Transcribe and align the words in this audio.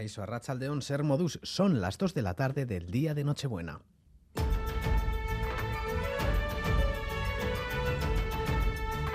Caixo 0.00 0.22
Arrachaldeón 0.22 0.80
Ser 0.80 1.02
Modus 1.02 1.38
son 1.42 1.82
las 1.82 1.98
2 1.98 2.14
de 2.14 2.22
la 2.22 2.32
tarde 2.32 2.64
del 2.64 2.90
día 2.90 3.12
de 3.12 3.22
Nochebuena. 3.22 3.82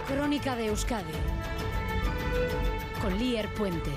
Crónica 0.07 0.55
de 0.55 0.67
Euskadi 0.67 1.11
con 3.01 3.17
Lier 3.17 3.51
Puente. 3.55 3.89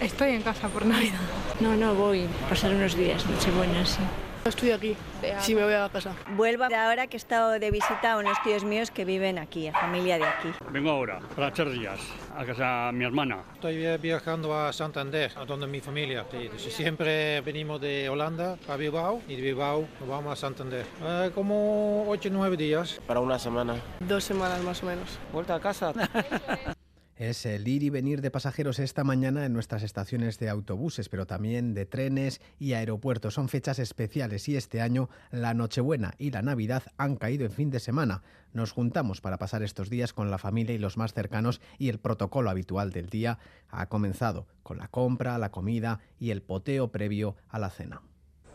Estoy 0.00 0.32
en 0.32 0.42
casa 0.42 0.68
por 0.68 0.84
Navidad. 0.84 1.20
No, 1.60 1.76
no, 1.76 1.94
voy 1.94 2.24
a 2.24 2.48
pasar 2.48 2.74
unos 2.74 2.96
días, 2.96 3.24
Nochebuena, 3.24 3.86
sí. 3.86 4.00
Estoy 4.44 4.72
aquí, 4.72 4.94
sí 5.40 5.54
me 5.54 5.64
voy 5.64 5.72
a 5.72 5.88
casa. 5.88 6.14
Vuelvo 6.36 6.64
ahora 6.64 7.06
que 7.06 7.16
he 7.16 7.18
estado 7.18 7.52
de 7.52 7.70
visita 7.70 8.12
a 8.12 8.18
unos 8.18 8.36
tíos 8.42 8.62
míos 8.62 8.90
que 8.90 9.06
viven 9.06 9.38
aquí, 9.38 9.70
familia 9.70 10.18
de 10.18 10.24
aquí. 10.24 10.48
Vengo 10.70 10.90
ahora, 10.90 11.18
para 11.34 11.50
tres 11.50 11.72
días, 11.72 11.98
a 12.36 12.44
casa 12.44 12.86
de 12.86 12.92
mi 12.92 13.06
hermana. 13.06 13.38
Estoy 13.54 13.96
viajando 13.96 14.54
a 14.54 14.70
Santander, 14.72 15.32
a 15.36 15.46
donde 15.46 15.66
mi 15.66 15.80
familia. 15.80 16.26
Sí, 16.58 16.70
siempre 16.70 17.40
venimos 17.40 17.80
de 17.80 18.10
Holanda 18.10 18.58
a 18.68 18.76
Bilbao 18.76 19.22
y 19.26 19.36
de 19.36 19.42
Bilbao 19.42 19.88
nos 19.98 20.08
vamos 20.08 20.32
a 20.34 20.36
Santander. 20.36 20.84
Eh, 21.02 21.30
como 21.34 22.04
8 22.08 22.28
o 22.28 22.32
9 22.32 22.56
días. 22.58 23.00
Para 23.06 23.20
una 23.20 23.38
semana. 23.38 23.76
Dos 24.00 24.24
semanas 24.24 24.62
más 24.62 24.82
o 24.82 24.86
menos. 24.86 25.18
Vuelta 25.32 25.54
a 25.54 25.60
casa. 25.60 25.94
Es 27.16 27.46
el 27.46 27.68
ir 27.68 27.84
y 27.84 27.90
venir 27.90 28.22
de 28.22 28.32
pasajeros 28.32 28.80
esta 28.80 29.04
mañana 29.04 29.46
en 29.46 29.52
nuestras 29.52 29.84
estaciones 29.84 30.40
de 30.40 30.48
autobuses, 30.48 31.08
pero 31.08 31.26
también 31.26 31.72
de 31.72 31.86
trenes 31.86 32.40
y 32.58 32.72
aeropuertos. 32.72 33.34
Son 33.34 33.48
fechas 33.48 33.78
especiales 33.78 34.48
y 34.48 34.56
este 34.56 34.80
año 34.80 35.08
la 35.30 35.54
Nochebuena 35.54 36.14
y 36.18 36.32
la 36.32 36.42
Navidad 36.42 36.82
han 36.96 37.14
caído 37.14 37.44
en 37.46 37.52
fin 37.52 37.70
de 37.70 37.78
semana. 37.78 38.24
Nos 38.52 38.72
juntamos 38.72 39.20
para 39.20 39.38
pasar 39.38 39.62
estos 39.62 39.90
días 39.90 40.12
con 40.12 40.32
la 40.32 40.38
familia 40.38 40.74
y 40.74 40.78
los 40.78 40.96
más 40.96 41.14
cercanos 41.14 41.60
y 41.78 41.88
el 41.88 42.00
protocolo 42.00 42.50
habitual 42.50 42.90
del 42.90 43.08
día 43.08 43.38
ha 43.68 43.88
comenzado 43.88 44.48
con 44.64 44.78
la 44.78 44.88
compra, 44.88 45.38
la 45.38 45.52
comida 45.52 46.00
y 46.18 46.30
el 46.30 46.42
poteo 46.42 46.90
previo 46.90 47.36
a 47.48 47.60
la 47.60 47.70
cena. 47.70 48.02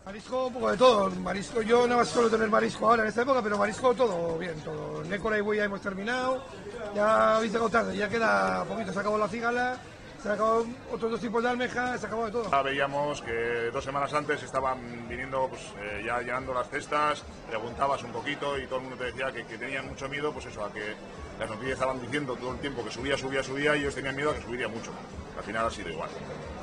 Marisco, 0.09 0.47
un 0.47 0.53
poco 0.53 0.71
de 0.71 0.77
todo. 0.77 1.11
Marisco, 1.11 1.61
yo 1.61 1.87
más 1.87 2.09
suelo 2.09 2.31
tener 2.31 2.49
marisco 2.49 2.89
ahora 2.89 3.03
en 3.03 3.09
esta 3.09 3.21
época, 3.21 3.43
pero 3.43 3.59
marisco 3.59 3.93
todo 3.93 4.39
bien, 4.39 4.59
todo. 4.61 5.03
Nécora 5.03 5.37
y 5.37 5.41
buey 5.41 5.59
ya 5.59 5.65
hemos 5.65 5.81
terminado. 5.81 6.43
Ya 6.95 7.35
habéis 7.35 7.51
llegado 7.51 7.69
tarde, 7.69 7.95
ya 7.95 8.09
queda 8.09 8.65
poquito. 8.65 8.91
Se 8.91 8.99
acabó 9.01 9.19
la 9.19 9.27
cigala, 9.27 9.77
se 10.19 10.31
acabó 10.31 10.65
otros 10.91 11.11
dos 11.11 11.19
tipos 11.21 11.43
de 11.43 11.49
almeja, 11.49 11.95
se 11.95 12.07
acabó 12.07 12.25
de 12.25 12.31
todo. 12.31 12.49
Ya 12.49 12.61
veíamos 12.63 13.21
que 13.21 13.69
dos 13.71 13.83
semanas 13.83 14.11
antes 14.11 14.41
estaban 14.41 15.07
viniendo, 15.07 15.47
pues 15.47 15.61
eh, 15.77 16.01
ya 16.03 16.21
llenando 16.21 16.55
las 16.55 16.67
cestas, 16.71 17.23
preguntabas 17.47 18.01
un 18.01 18.11
poquito 18.11 18.57
y 18.57 18.65
todo 18.65 18.77
el 18.77 18.85
mundo 18.85 18.97
te 18.97 19.11
decía 19.11 19.31
que, 19.31 19.45
que 19.45 19.59
tenían 19.59 19.87
mucho 19.87 20.09
miedo, 20.09 20.33
pues 20.33 20.47
eso, 20.47 20.65
a 20.65 20.73
que 20.73 20.95
las 21.39 21.47
noticias 21.47 21.73
estaban 21.73 22.01
diciendo 22.01 22.35
todo 22.35 22.53
el 22.53 22.57
tiempo 22.57 22.83
que 22.83 22.89
subía, 22.89 23.15
subía, 23.15 23.43
subía 23.43 23.75
y 23.75 23.81
ellos 23.81 23.93
tenían 23.93 24.15
miedo 24.15 24.31
a 24.31 24.33
que 24.33 24.41
subiría 24.41 24.67
mucho. 24.67 24.89
Al 25.37 25.43
final 25.43 25.67
ha 25.67 25.69
sido 25.69 25.89
igual. 25.89 26.09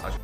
Así. 0.03 0.19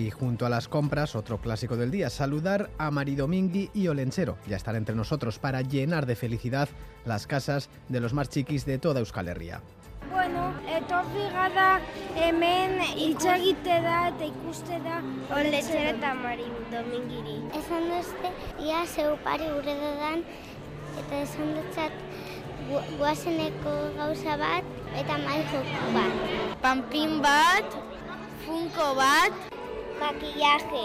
Y 0.00 0.10
junto 0.10 0.46
a 0.46 0.48
las 0.48 0.66
compras, 0.66 1.14
otro 1.14 1.42
clásico 1.42 1.76
del 1.76 1.90
día, 1.90 2.08
saludar 2.08 2.70
a 2.78 2.90
Maridomingui 2.90 3.68
y 3.74 3.88
Olenchero. 3.88 4.38
Ya 4.48 4.56
estar 4.56 4.74
entre 4.74 4.94
nosotros 4.94 5.38
para 5.38 5.60
llenar 5.60 6.06
de 6.06 6.16
felicidad 6.16 6.70
las 7.04 7.26
casas 7.26 7.68
de 7.90 8.00
los 8.00 8.14
más 8.14 8.30
chiquis 8.30 8.64
de 8.64 8.78
toda 8.78 9.00
Euskal 9.00 9.28
Herria. 9.28 9.60
Bueno, 10.10 10.54
etorri 10.66 11.28
gara 11.34 11.82
hemen 12.16 12.78
da 12.78 14.08
eta 14.08 14.24
ikuste 14.24 14.80
da 14.80 15.02
Olentzero 15.36 15.90
eta 15.90 16.14
Maridomingiri. 16.14 17.36
Esan 17.60 17.92
duzte, 17.92 18.32
ia 18.58 18.86
zeu 18.86 19.18
pari 19.22 19.52
gure 19.52 19.76
dodan, 19.84 20.24
eta 20.96 21.22
esan 21.28 21.54
dutzat 21.60 21.92
guazeneko 22.96 23.76
gauza 24.00 24.40
bat 24.40 24.64
eta 24.96 25.20
mai 25.28 25.44
joku 25.52 25.92
bat. 25.92 26.26
Pampin 26.62 27.20
bat, 27.20 27.80
funko 28.46 28.94
bat, 28.96 29.49
makillaje. 30.00 30.84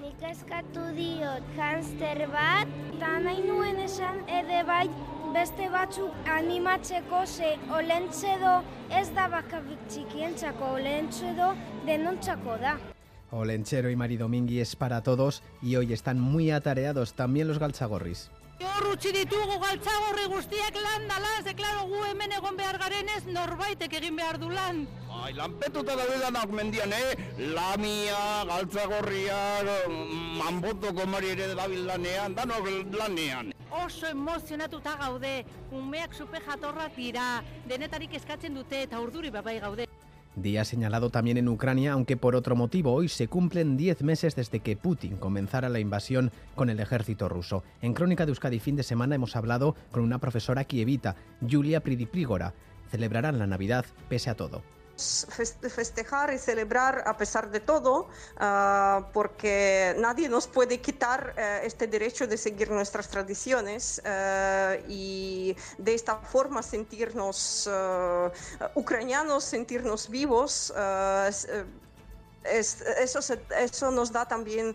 Nik 0.00 0.22
eskatu 0.30 0.84
diot 0.96 1.54
hamster 1.58 2.24
bat, 2.32 2.70
eta 2.96 3.14
nahi 3.24 3.44
nuen 3.46 3.80
esan 3.84 4.22
ere 4.40 4.62
bai 4.66 4.86
beste 5.34 5.68
batzuk 5.68 6.28
animatzeko 6.34 7.24
ze 7.26 7.56
olentzedo 7.78 8.54
ez 9.00 9.08
da 9.14 9.28
bakarrik 9.28 9.82
txikientzako, 9.88 10.72
olentzedo 10.78 11.52
denontzako 11.86 12.56
da. 12.62 12.78
Olenchero 13.30 13.90
y 13.90 13.96
Maridomingui 13.96 14.60
es 14.60 14.74
para 14.74 15.02
todos 15.02 15.42
y 15.60 15.76
hoy 15.76 15.92
están 15.92 16.18
muy 16.18 16.50
atareados 16.50 17.12
también 17.12 17.46
los 17.46 17.58
galtzagorris. 17.58 18.30
Hor 18.58 18.88
utzi 18.90 19.12
ditugu 19.14 19.54
galtzagorri 19.62 20.24
guztiak 20.32 20.74
lan 20.82 21.04
dala, 21.06 21.30
ze 21.44 21.52
klaro 21.54 21.84
gu 21.86 22.00
hemen 22.08 22.32
egon 22.34 22.56
behar 22.58 22.78
garenez 22.82 23.20
norbaitek 23.30 23.92
egin 24.00 24.16
behar 24.18 24.38
du 24.42 24.48
lan. 24.50 24.80
Ai, 25.18 25.30
lanpetuta 25.36 25.94
daude 25.98 26.16
danak 26.18 26.50
mendian, 26.50 26.92
eh? 26.92 27.14
Lamia, 27.54 28.18
galtzagorria, 28.50 29.38
manboto 30.40 30.92
komari 30.94 31.30
ere 31.36 31.54
dabil 31.54 31.86
lanean, 31.86 32.34
danok 32.34 32.66
lanean. 32.98 33.52
Oso 33.84 34.10
emozionatuta 34.10 34.96
gaude, 35.04 35.44
umeak 35.70 36.14
supe 36.14 36.42
jatorrak 36.46 36.96
dira, 36.96 37.28
denetarik 37.66 38.14
eskatzen 38.18 38.58
dute 38.58 38.82
eta 38.88 38.98
urduri 38.98 39.30
babai 39.30 39.60
gaude. 39.60 39.86
Día 40.42 40.64
señalado 40.64 41.10
también 41.10 41.36
en 41.36 41.48
Ucrania, 41.48 41.92
aunque 41.92 42.16
por 42.16 42.36
otro 42.36 42.54
motivo. 42.54 42.92
Hoy 42.92 43.08
se 43.08 43.28
cumplen 43.28 43.76
10 43.76 44.02
meses 44.02 44.36
desde 44.36 44.60
que 44.60 44.76
Putin 44.76 45.16
comenzara 45.16 45.68
la 45.68 45.80
invasión 45.80 46.30
con 46.54 46.70
el 46.70 46.80
ejército 46.80 47.28
ruso. 47.28 47.64
En 47.82 47.94
Crónica 47.94 48.24
de 48.24 48.30
Euskadi 48.30 48.60
fin 48.60 48.76
de 48.76 48.82
semana 48.82 49.14
hemos 49.14 49.36
hablado 49.36 49.74
con 49.90 50.02
una 50.02 50.18
profesora 50.18 50.64
kievita, 50.64 51.16
Julia 51.48 51.80
Pridiprígora. 51.80 52.54
Celebrarán 52.90 53.38
la 53.38 53.46
Navidad 53.46 53.84
pese 54.08 54.30
a 54.30 54.34
todo 54.34 54.77
festejar 54.98 56.32
y 56.34 56.38
celebrar 56.38 57.04
a 57.06 57.16
pesar 57.16 57.50
de 57.50 57.60
todo, 57.60 58.08
uh, 58.40 59.04
porque 59.12 59.94
nadie 59.98 60.28
nos 60.28 60.46
puede 60.46 60.80
quitar 60.80 61.34
uh, 61.36 61.66
este 61.66 61.86
derecho 61.86 62.26
de 62.26 62.36
seguir 62.36 62.70
nuestras 62.70 63.08
tradiciones 63.08 64.02
uh, 64.04 64.82
y 64.88 65.56
de 65.78 65.94
esta 65.94 66.16
forma 66.16 66.62
sentirnos 66.62 67.68
ucranianos, 68.74 69.44
sentirnos 69.44 70.08
vivos. 70.08 70.72
Es, 72.44 72.80
eso, 72.80 73.18
eso, 73.58 73.90
nos 73.90 74.10
da 74.10 74.26
también 74.26 74.74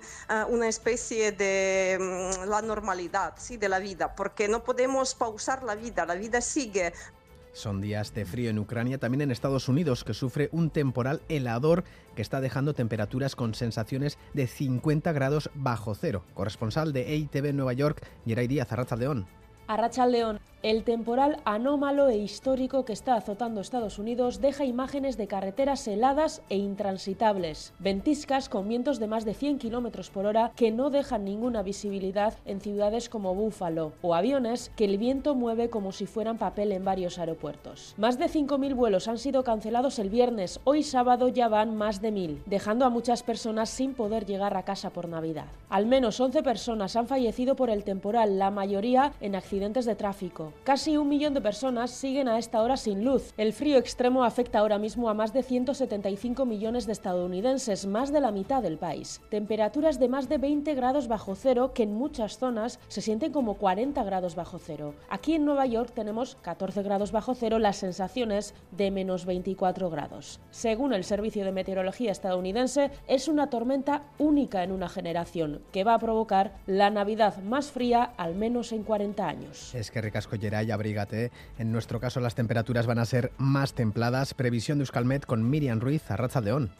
una 0.49 0.67
especie 0.67 1.31
de 1.31 1.97
um, 1.99 2.49
la 2.49 2.61
normalidad 2.61 3.33
¿sí? 3.37 3.57
de 3.57 3.67
la 3.67 3.79
vida, 3.79 4.13
porque 4.15 4.47
no 4.47 4.63
podemos 4.63 5.15
pausar 5.15 5.63
la 5.63 5.73
vida, 5.73 6.05
la 6.05 6.15
vida 6.15 6.39
sigue. 6.41 6.93
Son 7.53 7.81
días 7.81 8.13
de 8.15 8.25
frío 8.25 8.49
en 8.49 8.57
Ucrania, 8.57 8.97
también 8.97 9.21
en 9.21 9.31
Estados 9.31 9.69
Unidos, 9.69 10.03
que 10.03 10.15
sufre 10.15 10.49
un 10.51 10.71
temporal 10.71 11.21
helador 11.29 11.83
que 12.15 12.23
está 12.23 12.41
dejando 12.41 12.73
temperaturas 12.73 13.35
con 13.35 13.53
sensaciones 13.53 14.17
de 14.33 14.47
50 14.47 15.11
grados 15.13 15.51
bajo 15.53 15.93
cero. 15.93 16.25
Corresponsal 16.33 16.93
de 16.93 17.13
EITV 17.13 17.53
Nueva 17.53 17.73
York, 17.73 18.05
Geray 18.25 18.47
Díaz, 18.47 18.71
Arrachaldeón. 18.71 19.27
Arrachaldeón. 19.67 20.39
El 20.63 20.85
temporal 20.85 21.41
anómalo 21.43 22.07
e 22.07 22.15
histórico 22.15 22.85
que 22.85 22.93
está 22.93 23.15
azotando 23.15 23.59
Estados 23.59 23.99
Unidos 23.99 24.39
deja 24.39 24.63
imágenes 24.63 25.17
de 25.17 25.27
carreteras 25.27 25.85
heladas 25.89 26.41
e 26.47 26.55
intransitables, 26.55 27.73
ventiscas 27.79 28.47
con 28.47 28.69
vientos 28.69 28.97
de 28.97 29.07
más 29.07 29.25
de 29.25 29.33
100 29.33 29.57
km 29.57 30.09
por 30.09 30.25
hora 30.25 30.53
que 30.55 30.71
no 30.71 30.89
dejan 30.89 31.25
ninguna 31.25 31.63
visibilidad 31.63 32.35
en 32.45 32.61
ciudades 32.61 33.09
como 33.09 33.35
Búfalo, 33.35 33.91
o 34.01 34.15
aviones 34.15 34.71
que 34.77 34.85
el 34.85 34.97
viento 34.97 35.35
mueve 35.35 35.69
como 35.69 35.91
si 35.91 36.05
fueran 36.05 36.37
papel 36.37 36.71
en 36.71 36.85
varios 36.85 37.19
aeropuertos. 37.19 37.93
Más 37.97 38.17
de 38.17 38.27
5.000 38.27 38.73
vuelos 38.73 39.09
han 39.09 39.17
sido 39.17 39.43
cancelados 39.43 39.99
el 39.99 40.09
viernes, 40.09 40.61
hoy 40.63 40.83
sábado 40.83 41.27
ya 41.27 41.49
van 41.49 41.75
más 41.75 42.01
de 42.01 42.13
1.000, 42.13 42.41
dejando 42.45 42.85
a 42.85 42.89
muchas 42.89 43.21
personas 43.21 43.69
sin 43.69 43.95
poder 43.95 44.25
llegar 44.25 44.55
a 44.55 44.63
casa 44.63 44.91
por 44.91 45.09
Navidad. 45.09 45.47
Al 45.67 45.87
menos 45.87 46.21
11 46.21 46.41
personas 46.41 46.95
han 46.95 47.07
fallecido 47.07 47.57
por 47.57 47.69
el 47.69 47.83
temporal, 47.83 48.39
la 48.39 48.49
mayoría 48.49 49.11
en 49.19 49.35
accidentes 49.35 49.83
de 49.83 49.95
tráfico. 49.95 50.52
Casi 50.63 50.97
un 50.97 51.09
millón 51.09 51.33
de 51.33 51.41
personas 51.41 51.91
siguen 51.91 52.27
a 52.27 52.37
esta 52.37 52.61
hora 52.61 52.77
sin 52.77 53.03
luz. 53.03 53.33
El 53.37 53.53
frío 53.53 53.77
extremo 53.77 54.23
afecta 54.23 54.59
ahora 54.59 54.79
mismo 54.79 55.09
a 55.09 55.13
más 55.13 55.33
de 55.33 55.43
175 55.43 56.45
millones 56.45 56.85
de 56.85 56.93
estadounidenses, 56.93 57.85
más 57.85 58.13
de 58.13 58.21
la 58.21 58.31
mitad 58.31 58.63
del 58.63 58.77
país. 58.77 59.21
Temperaturas 59.29 59.99
de 59.99 60.09
más 60.09 60.29
de 60.29 60.37
20 60.37 60.73
grados 60.75 61.07
bajo 61.07 61.35
cero 61.35 61.71
que 61.73 61.83
en 61.83 61.93
muchas 61.93 62.37
zonas 62.37 62.79
se 62.87 63.01
sienten 63.01 63.31
como 63.31 63.55
40 63.55 64.03
grados 64.03 64.35
bajo 64.35 64.59
cero. 64.59 64.95
Aquí 65.09 65.33
en 65.33 65.45
Nueva 65.45 65.65
York 65.65 65.91
tenemos 65.93 66.35
14 66.41 66.83
grados 66.83 67.11
bajo 67.11 67.35
cero, 67.35 67.59
las 67.59 67.77
sensaciones 67.77 68.53
de 68.71 68.91
menos 68.91 69.25
24 69.25 69.89
grados. 69.89 70.39
Según 70.51 70.93
el 70.93 71.03
Servicio 71.03 71.45
de 71.45 71.51
Meteorología 71.51 72.11
estadounidense, 72.11 72.91
es 73.07 73.27
una 73.27 73.49
tormenta 73.49 74.03
única 74.17 74.63
en 74.63 74.71
una 74.71 74.89
generación 74.89 75.61
que 75.71 75.83
va 75.83 75.95
a 75.95 75.99
provocar 75.99 76.53
la 76.67 76.89
Navidad 76.89 77.41
más 77.43 77.71
fría 77.71 78.13
al 78.17 78.35
menos 78.35 78.71
en 78.71 78.83
40 78.83 79.27
años. 79.27 79.73
Es 79.75 79.91
que 79.91 80.01
recasco 80.01 80.35
y 80.43 80.71
abrígate. 80.71 81.31
En 81.57 81.71
nuestro 81.71 81.99
caso 81.99 82.19
las 82.19 82.35
temperaturas 82.35 82.85
van 82.85 82.99
a 82.99 83.05
ser 83.05 83.31
más 83.37 83.73
templadas. 83.73 84.33
Previsión 84.33 84.77
de 84.77 84.83
Euskalmet 84.83 85.25
con 85.25 85.49
Miriam 85.49 85.79
Ruiz, 85.79 86.03
a 86.11 86.41
León. 86.41 86.71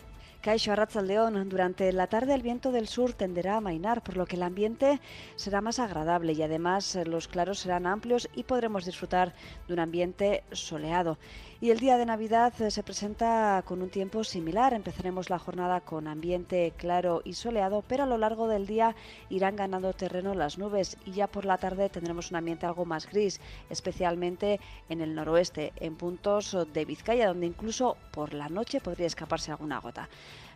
Caixo 0.42 0.74
Arratzaldeón, 0.74 1.48
durante 1.48 1.94
la 1.94 2.08
tarde 2.08 2.34
el 2.34 2.42
viento 2.42 2.74
del 2.74 2.90
sur 2.90 3.14
tenderá 3.14 3.56
a 3.56 3.62
mainar, 3.62 4.04
por 4.04 4.18
lo 4.18 4.26
que 4.26 4.36
el 4.36 4.44
ambiente 4.44 5.00
será 5.38 5.62
más 5.62 5.80
agradable 5.80 6.34
y 6.34 6.42
además 6.42 7.00
los 7.06 7.30
claros 7.30 7.60
serán 7.60 7.88
amplios 7.88 8.28
y 8.36 8.44
podremos 8.44 8.84
disfrutar 8.84 9.34
de 9.70 9.74
un 9.74 9.80
ambiente 9.80 10.44
soleado. 10.52 11.18
Y 11.64 11.72
el 11.72 11.80
día 11.80 11.96
de 11.98 12.06
Navidad 12.06 12.52
eh, 12.62 12.70
se 12.72 12.84
presenta 12.84 13.64
con 13.66 13.82
un 13.82 13.90
tiempo 13.90 14.26
similar. 14.26 14.74
Empezaremos 14.74 15.30
la 15.30 15.40
jornada 15.40 15.80
con 15.80 16.10
ambiente 16.10 16.74
claro 16.76 17.22
y 17.24 17.36
soleado, 17.36 17.86
pero 17.88 18.04
a 18.04 18.06
lo 18.06 18.18
largo 18.18 18.50
del 18.50 18.68
día 18.68 18.98
irán 19.30 19.56
ganando 19.56 19.94
terreno 19.94 20.34
las 20.34 20.58
nubes 20.58 20.98
y 21.06 21.12
ya 21.12 21.28
por 21.28 21.46
la 21.46 21.58
tarde 21.58 21.88
tendremos 21.88 22.32
un 22.32 22.36
ambiente 22.36 22.66
algo 22.66 22.84
más 22.84 23.10
gris, 23.10 23.40
especialmente 23.70 24.60
en 24.90 25.00
el 25.00 25.16
noroeste, 25.16 25.72
en 25.78 25.96
puntos 25.96 26.54
de 26.74 26.84
Vizcaya, 26.84 27.30
donde 27.30 27.46
incluso 27.46 27.96
por 28.12 28.34
la 28.34 28.50
noche 28.50 28.82
podría 28.82 29.08
escaparse 29.08 29.52
alguna 29.52 29.80
gota. 29.80 30.10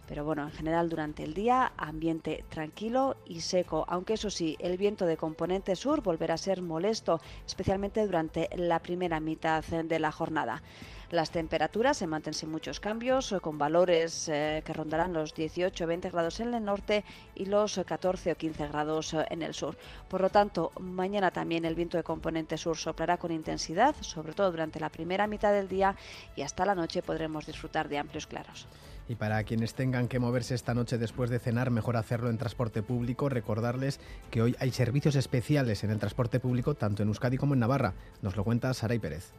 Pero 0.10 0.26
bueno, 0.26 0.44
en 0.44 0.52
general 0.52 0.90
durante 0.90 1.24
el 1.24 1.34
día 1.34 1.72
ambiente 1.78 2.44
tranquilo 2.50 3.16
y 3.26 3.42
seco, 3.42 3.86
aunque 3.88 4.14
eso 4.14 4.30
sí, 4.30 4.58
el 4.60 4.78
viento 4.78 5.06
de 5.06 5.16
componente 5.16 5.76
sur 5.78 6.02
volverá 6.02 6.34
a 6.34 6.38
ser 6.38 6.62
molesto, 6.62 7.22
especialmente 7.46 8.06
durante 8.06 8.50
la 8.58 8.80
primera 8.80 9.22
mitad 9.22 9.64
de 9.64 10.00
la 10.00 10.12
jornada. 10.12 10.62
Las 11.10 11.32
temperaturas 11.32 11.96
se 11.96 12.06
mantienen 12.06 12.38
sin 12.38 12.52
muchos 12.52 12.82
cambios, 12.82 13.34
con 13.42 13.58
valores 13.58 14.28
eh, 14.28 14.62
que 14.66 14.74
rondarán 14.74 15.14
los 15.14 15.34
18 15.34 15.86
o 15.86 15.88
20 15.88 16.10
grados 16.10 16.42
en 16.42 16.54
el 16.54 16.66
norte 16.66 17.06
y 17.34 17.46
los 17.46 17.80
14 17.86 18.34
o 18.34 18.36
15 18.36 18.68
grados 18.68 19.14
eh, 19.14 19.26
en 19.30 19.42
el 19.42 19.54
sur. 19.54 19.78
Por 20.10 20.20
lo 20.20 20.30
tanto, 20.30 20.74
mañana 20.82 21.32
también 21.32 21.64
el 21.64 21.76
viento 21.76 21.96
de 21.96 22.04
componente 22.04 22.58
sur 22.58 22.76
soplará 22.76 23.16
con 23.16 23.32
intensidad, 23.32 23.96
sobre 24.02 24.34
todo 24.34 24.52
durante 24.52 24.82
la 24.82 24.90
primera 24.90 25.28
mitad 25.28 25.54
del 25.54 25.70
día 25.70 25.96
y 26.36 26.42
hasta 26.42 26.66
la 26.66 26.76
noche 26.76 27.02
podremos 27.02 27.46
disfrutar 27.46 27.88
de 27.88 28.00
amplios 28.00 28.28
claros. 28.28 28.68
Y 29.08 29.16
para 29.16 29.42
quienes 29.46 29.76
tengan 29.76 30.10
que 30.10 30.20
moverse 30.20 30.56
esta 30.56 30.74
noche 30.74 30.98
después 30.98 31.30
de 31.30 31.40
cenar, 31.40 31.72
mejor 31.72 31.96
hacerlo 31.96 32.30
en 32.30 32.38
transporte 32.38 32.84
público. 32.84 33.30
Recordarles 33.30 34.02
que 34.30 34.42
hoy 34.42 34.58
hay 34.60 34.72
servicios 34.72 35.16
especiales 35.16 35.86
en 35.86 35.92
el 35.92 36.00
transporte 36.00 36.42
público, 36.42 36.76
tanto 36.76 37.04
en 37.04 37.08
Euskadi 37.08 37.38
como 37.38 37.54
en 37.54 37.62
Navarra. 37.62 37.94
Nos 38.22 38.36
lo 38.36 38.44
cuenta 38.44 38.74
Saray 38.74 39.00
Pérez. 39.00 39.32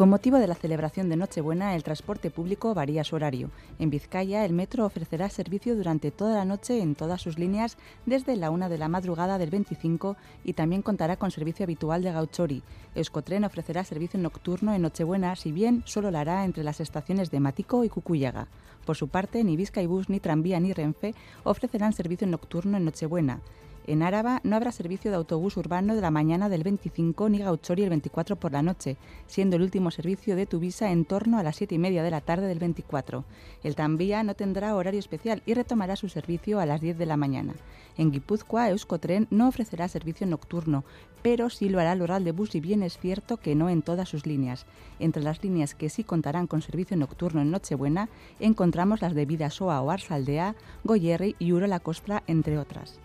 Con 0.00 0.08
motivo 0.08 0.38
de 0.38 0.46
la 0.46 0.54
celebración 0.54 1.10
de 1.10 1.16
Nochebuena, 1.18 1.74
el 1.74 1.82
transporte 1.82 2.30
público 2.30 2.72
varía 2.72 3.04
su 3.04 3.16
horario. 3.16 3.50
En 3.78 3.90
Vizcaya, 3.90 4.46
el 4.46 4.54
metro 4.54 4.86
ofrecerá 4.86 5.28
servicio 5.28 5.76
durante 5.76 6.10
toda 6.10 6.36
la 6.36 6.46
noche 6.46 6.80
en 6.80 6.94
todas 6.94 7.20
sus 7.20 7.38
líneas 7.38 7.76
desde 8.06 8.34
la 8.36 8.50
una 8.50 8.70
de 8.70 8.78
la 8.78 8.88
madrugada 8.88 9.36
del 9.36 9.50
25 9.50 10.16
y 10.42 10.54
también 10.54 10.80
contará 10.80 11.16
con 11.18 11.30
servicio 11.30 11.64
habitual 11.64 12.02
de 12.02 12.12
Gauchori. 12.12 12.62
Euskotren 12.94 13.44
ofrecerá 13.44 13.84
servicio 13.84 14.18
nocturno 14.18 14.72
en 14.72 14.80
Nochebuena, 14.80 15.36
si 15.36 15.52
bien 15.52 15.82
solo 15.84 16.10
lo 16.10 16.16
hará 16.16 16.46
entre 16.46 16.64
las 16.64 16.80
estaciones 16.80 17.30
de 17.30 17.40
Matico 17.40 17.84
y 17.84 17.90
Cucuyaga. 17.90 18.48
Por 18.86 18.96
su 18.96 19.08
parte, 19.08 19.44
ni 19.44 19.54
Vizcaibus, 19.58 20.08
ni 20.08 20.18
Tranvía, 20.18 20.60
ni 20.60 20.72
Renfe 20.72 21.14
ofrecerán 21.44 21.92
servicio 21.92 22.26
nocturno 22.26 22.78
en 22.78 22.86
Nochebuena. 22.86 23.42
En 23.90 24.04
Áraba 24.04 24.40
no 24.44 24.54
habrá 24.54 24.70
servicio 24.70 25.10
de 25.10 25.16
autobús 25.16 25.56
urbano 25.56 25.96
de 25.96 26.00
la 26.00 26.12
mañana 26.12 26.48
del 26.48 26.62
25 26.62 27.28
ni 27.28 27.38
Gauchori 27.38 27.82
el 27.82 27.88
24 27.88 28.36
por 28.36 28.52
la 28.52 28.62
noche, 28.62 28.96
siendo 29.26 29.56
el 29.56 29.62
último 29.62 29.90
servicio 29.90 30.36
de 30.36 30.46
Tuvisa 30.46 30.92
en 30.92 31.04
torno 31.04 31.40
a 31.40 31.42
las 31.42 31.56
7 31.56 31.74
y 31.74 31.78
media 31.78 32.04
de 32.04 32.12
la 32.12 32.20
tarde 32.20 32.46
del 32.46 32.60
24. 32.60 33.24
El 33.64 33.74
tranvía 33.74 34.22
no 34.22 34.36
tendrá 34.36 34.76
horario 34.76 35.00
especial 35.00 35.42
y 35.44 35.54
retomará 35.54 35.96
su 35.96 36.08
servicio 36.08 36.60
a 36.60 36.66
las 36.66 36.80
10 36.80 36.98
de 36.98 37.06
la 37.06 37.16
mañana. 37.16 37.54
En 37.98 38.12
Guipúzcoa, 38.12 38.70
Euskotren 38.70 39.26
no 39.30 39.48
ofrecerá 39.48 39.88
servicio 39.88 40.24
nocturno, 40.24 40.84
pero 41.20 41.50
sí 41.50 41.68
lo 41.68 41.80
hará 41.80 41.94
el 41.94 42.02
oral 42.02 42.22
de 42.22 42.30
bus 42.30 42.54
y 42.54 42.60
bien 42.60 42.84
es 42.84 42.96
cierto 42.96 43.38
que 43.38 43.56
no 43.56 43.68
en 43.70 43.82
todas 43.82 44.08
sus 44.08 44.24
líneas. 44.24 44.66
Entre 45.00 45.20
las 45.20 45.42
líneas 45.42 45.74
que 45.74 45.90
sí 45.90 46.04
contarán 46.04 46.46
con 46.46 46.62
servicio 46.62 46.96
nocturno 46.96 47.40
en 47.40 47.50
Nochebuena 47.50 48.08
encontramos 48.38 49.02
las 49.02 49.16
de 49.16 49.26
Vidasoa 49.26 49.80
o 49.82 49.90
Arsaldea, 49.90 50.54
Goyerri 50.84 51.34
y 51.40 51.52
Urola 51.52 51.80
Costra, 51.80 52.22
entre 52.28 52.56
otras. 52.56 53.00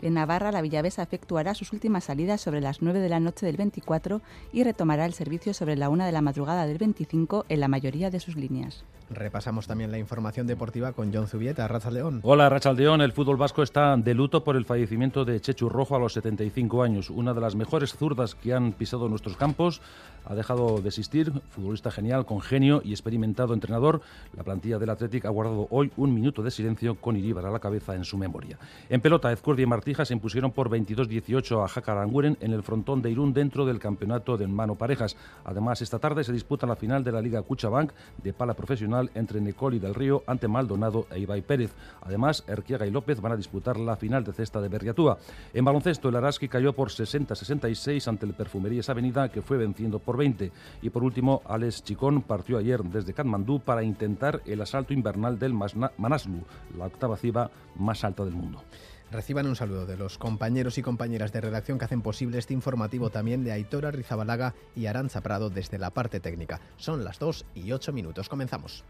En 0.00 0.14
Navarra, 0.14 0.52
la 0.52 0.62
Villavesa 0.62 1.02
efectuará 1.02 1.54
sus 1.54 1.72
últimas 1.72 2.04
salidas 2.04 2.40
sobre 2.40 2.60
las 2.60 2.82
9 2.82 3.00
de 3.00 3.08
la 3.08 3.18
noche 3.18 3.46
del 3.46 3.56
24 3.56 4.20
y 4.52 4.62
retomará 4.62 5.06
el 5.06 5.12
servicio 5.12 5.54
sobre 5.54 5.76
la 5.76 5.88
1 5.88 6.04
de 6.04 6.12
la 6.12 6.22
madrugada 6.22 6.66
del 6.66 6.78
25 6.78 7.46
en 7.48 7.60
la 7.60 7.68
mayoría 7.68 8.10
de 8.10 8.20
sus 8.20 8.36
líneas. 8.36 8.84
Repasamos 9.10 9.66
también 9.66 9.90
la 9.90 9.98
información 9.98 10.46
deportiva 10.46 10.92
con 10.92 11.12
John 11.12 11.28
Zubieta, 11.28 11.66
Racha 11.66 11.90
León. 11.90 12.20
Hola, 12.22 12.50
Racha 12.50 12.74
León. 12.74 13.00
El 13.00 13.12
fútbol 13.12 13.38
vasco 13.38 13.62
está 13.62 13.96
de 13.96 14.12
luto 14.12 14.44
por 14.44 14.54
el 14.54 14.66
fallecimiento 14.66 15.24
de 15.24 15.40
Chechu 15.40 15.70
Rojo 15.70 15.96
a 15.96 15.98
los 15.98 16.12
75 16.12 16.82
años, 16.82 17.08
una 17.08 17.32
de 17.32 17.40
las 17.40 17.54
mejores 17.54 17.94
zurdas 17.94 18.34
que 18.34 18.52
han 18.52 18.72
pisado 18.72 19.08
nuestros 19.08 19.38
campos. 19.38 19.80
Ha 20.26 20.34
dejado 20.34 20.82
de 20.82 20.88
existir, 20.88 21.32
futbolista 21.48 21.90
genial, 21.90 22.26
con 22.26 22.42
genio 22.42 22.82
y 22.84 22.90
experimentado 22.90 23.54
entrenador. 23.54 24.02
La 24.36 24.44
plantilla 24.44 24.78
del 24.78 24.90
Athletic 24.90 25.24
ha 25.24 25.30
guardado 25.30 25.68
hoy 25.70 25.90
un 25.96 26.12
minuto 26.12 26.42
de 26.42 26.50
silencio 26.50 26.96
con 26.96 27.16
Iríbar 27.16 27.46
a 27.46 27.50
la 27.50 27.60
cabeza 27.60 27.94
en 27.94 28.04
su 28.04 28.18
memoria. 28.18 28.58
En 28.90 29.00
pelota, 29.00 29.32
Ezcurdia 29.32 29.62
y 29.62 29.66
Se 29.88 30.12
impusieron 30.12 30.52
por 30.52 30.68
22-18 30.68 31.64
a 31.64 31.66
Jacaranguren 31.66 32.36
en 32.40 32.52
el 32.52 32.62
frontón 32.62 33.00
de 33.00 33.10
Irún 33.10 33.32
dentro 33.32 33.64
del 33.64 33.78
campeonato 33.78 34.36
de 34.36 34.46
mano 34.46 34.74
parejas. 34.74 35.16
Además, 35.44 35.80
esta 35.80 35.98
tarde 35.98 36.24
se 36.24 36.32
disputa 36.32 36.66
la 36.66 36.76
final 36.76 37.02
de 37.02 37.10
la 37.10 37.22
Liga 37.22 37.40
Cuchabank 37.40 37.92
de 38.22 38.34
pala 38.34 38.52
profesional 38.52 39.10
entre 39.14 39.40
Necoli 39.40 39.78
del 39.78 39.94
Río 39.94 40.24
ante 40.26 40.46
Maldonado 40.46 41.06
e 41.10 41.20
Ibai 41.20 41.40
Pérez. 41.40 41.72
Además, 42.02 42.44
Erquiaga 42.46 42.86
y 42.86 42.90
López 42.90 43.22
van 43.22 43.32
a 43.32 43.36
disputar 43.36 43.78
la 43.78 43.96
final 43.96 44.24
de 44.24 44.34
cesta 44.34 44.60
de 44.60 44.68
Berriatúa. 44.68 45.16
En 45.54 45.64
baloncesto, 45.64 46.10
el 46.10 46.16
Araski 46.16 46.48
cayó 46.48 46.74
por 46.74 46.90
60-66 46.90 48.06
ante 48.08 48.26
el 48.26 48.34
Perfumerías 48.34 48.90
Avenida, 48.90 49.30
que 49.30 49.40
fue 49.40 49.56
venciendo 49.56 50.00
por 50.00 50.18
20. 50.18 50.52
Y 50.82 50.90
por 50.90 51.02
último, 51.02 51.40
Alex 51.46 51.82
Chicón 51.82 52.20
partió 52.20 52.58
ayer 52.58 52.84
desde 52.84 53.14
Katmandú 53.14 53.60
para 53.60 53.82
intentar 53.82 54.42
el 54.44 54.60
asalto 54.60 54.92
invernal 54.92 55.38
del 55.38 55.54
Manaslu, 55.54 56.44
la 56.76 56.86
octava 56.86 57.16
ciba 57.16 57.50
más 57.76 58.04
alta 58.04 58.24
del 58.26 58.34
mundo. 58.34 58.62
Reciban 59.10 59.46
un 59.46 59.56
saludo 59.56 59.86
de 59.86 59.96
los 59.96 60.18
compañeros 60.18 60.76
y 60.76 60.82
compañeras 60.82 61.32
de 61.32 61.40
redacción 61.40 61.78
que 61.78 61.86
hacen 61.86 62.02
posible 62.02 62.38
este 62.38 62.52
informativo 62.52 63.08
también 63.10 63.42
de 63.42 63.52
Aitora 63.52 63.90
Rizabalaga 63.90 64.54
y 64.76 64.86
Aranza 64.86 65.22
Prado 65.22 65.48
desde 65.48 65.78
la 65.78 65.90
parte 65.90 66.20
técnica. 66.20 66.60
Son 66.76 67.04
las 67.04 67.18
2 67.18 67.46
y 67.54 67.72
8 67.72 67.92
minutos. 67.92 68.28
Comenzamos. 68.28 68.84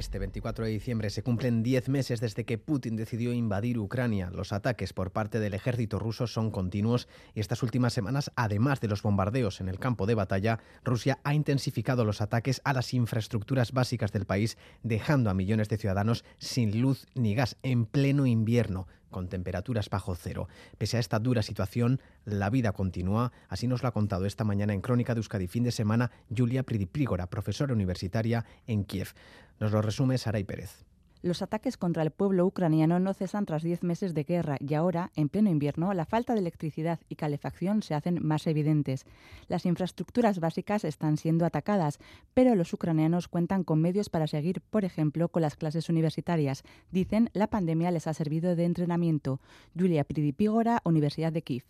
Este 0.00 0.18
24 0.18 0.64
de 0.64 0.70
diciembre 0.70 1.10
se 1.10 1.22
cumplen 1.22 1.62
10 1.62 1.90
meses 1.90 2.20
desde 2.20 2.46
que 2.46 2.56
Putin 2.56 2.96
decidió 2.96 3.34
invadir 3.34 3.78
Ucrania. 3.78 4.30
Los 4.30 4.54
ataques 4.54 4.94
por 4.94 5.10
parte 5.10 5.40
del 5.40 5.52
ejército 5.52 5.98
ruso 5.98 6.26
son 6.26 6.50
continuos 6.50 7.06
y 7.34 7.40
estas 7.40 7.62
últimas 7.62 7.92
semanas, 7.92 8.32
además 8.34 8.80
de 8.80 8.88
los 8.88 9.02
bombardeos 9.02 9.60
en 9.60 9.68
el 9.68 9.78
campo 9.78 10.06
de 10.06 10.14
batalla, 10.14 10.58
Rusia 10.84 11.18
ha 11.22 11.34
intensificado 11.34 12.06
los 12.06 12.22
ataques 12.22 12.62
a 12.64 12.72
las 12.72 12.94
infraestructuras 12.94 13.72
básicas 13.72 14.10
del 14.10 14.24
país, 14.24 14.56
dejando 14.82 15.28
a 15.28 15.34
millones 15.34 15.68
de 15.68 15.76
ciudadanos 15.76 16.24
sin 16.38 16.80
luz 16.80 17.06
ni 17.14 17.34
gas 17.34 17.58
en 17.62 17.84
pleno 17.84 18.24
invierno 18.24 18.86
con 19.10 19.28
temperaturas 19.28 19.90
bajo 19.90 20.14
cero. 20.14 20.48
Pese 20.78 20.96
a 20.96 21.00
esta 21.00 21.18
dura 21.18 21.42
situación, 21.42 22.00
la 22.24 22.50
vida 22.50 22.72
continúa, 22.72 23.32
así 23.48 23.66
nos 23.66 23.82
lo 23.82 23.88
ha 23.88 23.92
contado 23.92 24.26
esta 24.26 24.44
mañana 24.44 24.72
en 24.72 24.80
Crónica 24.80 25.14
de 25.14 25.18
Euskadi 25.18 25.46
fin 25.46 25.64
de 25.64 25.72
semana 25.72 26.10
Julia 26.34 26.62
Pridiprígora, 26.62 27.28
profesora 27.28 27.74
universitaria 27.74 28.44
en 28.66 28.84
Kiev. 28.84 29.14
Nos 29.58 29.72
lo 29.72 29.82
resume 29.82 30.18
Saray 30.18 30.44
Pérez. 30.44 30.89
Los 31.22 31.42
ataques 31.42 31.76
contra 31.76 32.02
el 32.02 32.10
pueblo 32.10 32.46
ucraniano 32.46 32.98
no 32.98 33.12
cesan 33.12 33.44
tras 33.44 33.62
diez 33.62 33.82
meses 33.82 34.14
de 34.14 34.24
guerra 34.24 34.56
y 34.58 34.72
ahora, 34.72 35.10
en 35.16 35.28
pleno 35.28 35.50
invierno, 35.50 35.92
la 35.92 36.06
falta 36.06 36.32
de 36.32 36.40
electricidad 36.40 36.98
y 37.10 37.16
calefacción 37.16 37.82
se 37.82 37.94
hacen 37.94 38.18
más 38.22 38.46
evidentes. 38.46 39.04
Las 39.46 39.66
infraestructuras 39.66 40.40
básicas 40.40 40.84
están 40.84 41.18
siendo 41.18 41.44
atacadas, 41.44 41.98
pero 42.32 42.54
los 42.54 42.72
ucranianos 42.72 43.28
cuentan 43.28 43.64
con 43.64 43.82
medios 43.82 44.08
para 44.08 44.26
seguir, 44.26 44.62
por 44.62 44.86
ejemplo, 44.86 45.28
con 45.28 45.42
las 45.42 45.56
clases 45.56 45.90
universitarias. 45.90 46.62
Dicen, 46.90 47.28
la 47.34 47.48
pandemia 47.48 47.90
les 47.90 48.06
ha 48.06 48.14
servido 48.14 48.56
de 48.56 48.64
entrenamiento. 48.64 49.40
Julia 49.78 50.04
Pridipígora, 50.04 50.80
Universidad 50.84 51.32
de 51.32 51.42
Kiev 51.42 51.64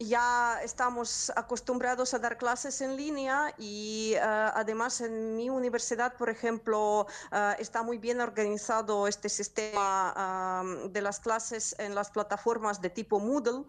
ya 0.00 0.58
estamos 0.64 1.30
acostumbrados 1.36 2.14
a 2.14 2.18
dar 2.18 2.38
clases 2.38 2.80
en 2.80 2.96
línea 2.96 3.54
y 3.58 4.14
eh, 4.14 4.20
además 4.20 5.02
en 5.02 5.36
mi 5.36 5.50
universidad, 5.50 6.14
por 6.16 6.30
ejemplo, 6.30 7.06
eh, 7.30 7.56
está 7.58 7.82
muy 7.82 7.98
bien 7.98 8.20
organizado 8.22 9.06
este 9.06 9.28
sistema 9.28 10.64
de 10.88 11.02
las 11.02 11.20
clases 11.20 11.76
en 11.78 11.94
las 11.94 12.10
plataformas 12.10 12.80
de 12.80 12.88
tipo 12.88 13.20
Moodle 13.20 13.64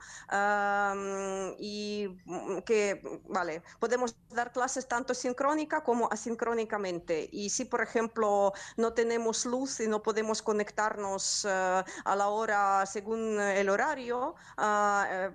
y 1.60 2.08
mm, 2.26 2.60
que, 2.60 3.22
vale, 3.28 3.62
podemos 3.80 4.16
dar 4.30 4.54
clases 4.54 4.88
tanto 4.88 5.14
sincrónica 5.14 5.84
como 5.84 6.08
asincrónicamente. 6.12 7.28
Y 7.32 7.50
si, 7.50 7.66
por 7.66 7.82
ejemplo, 7.82 8.54
no 8.78 8.94
tenemos 8.94 9.46
luz 9.46 9.82
y 9.82 9.88
no 9.88 10.02
podemos 10.02 10.42
conectarnos 10.42 11.46
eh, 11.46 11.84
a 12.06 12.16
la 12.16 12.30
hora 12.30 12.86
según 12.86 13.40
el 13.40 13.70
horario, 13.70 14.36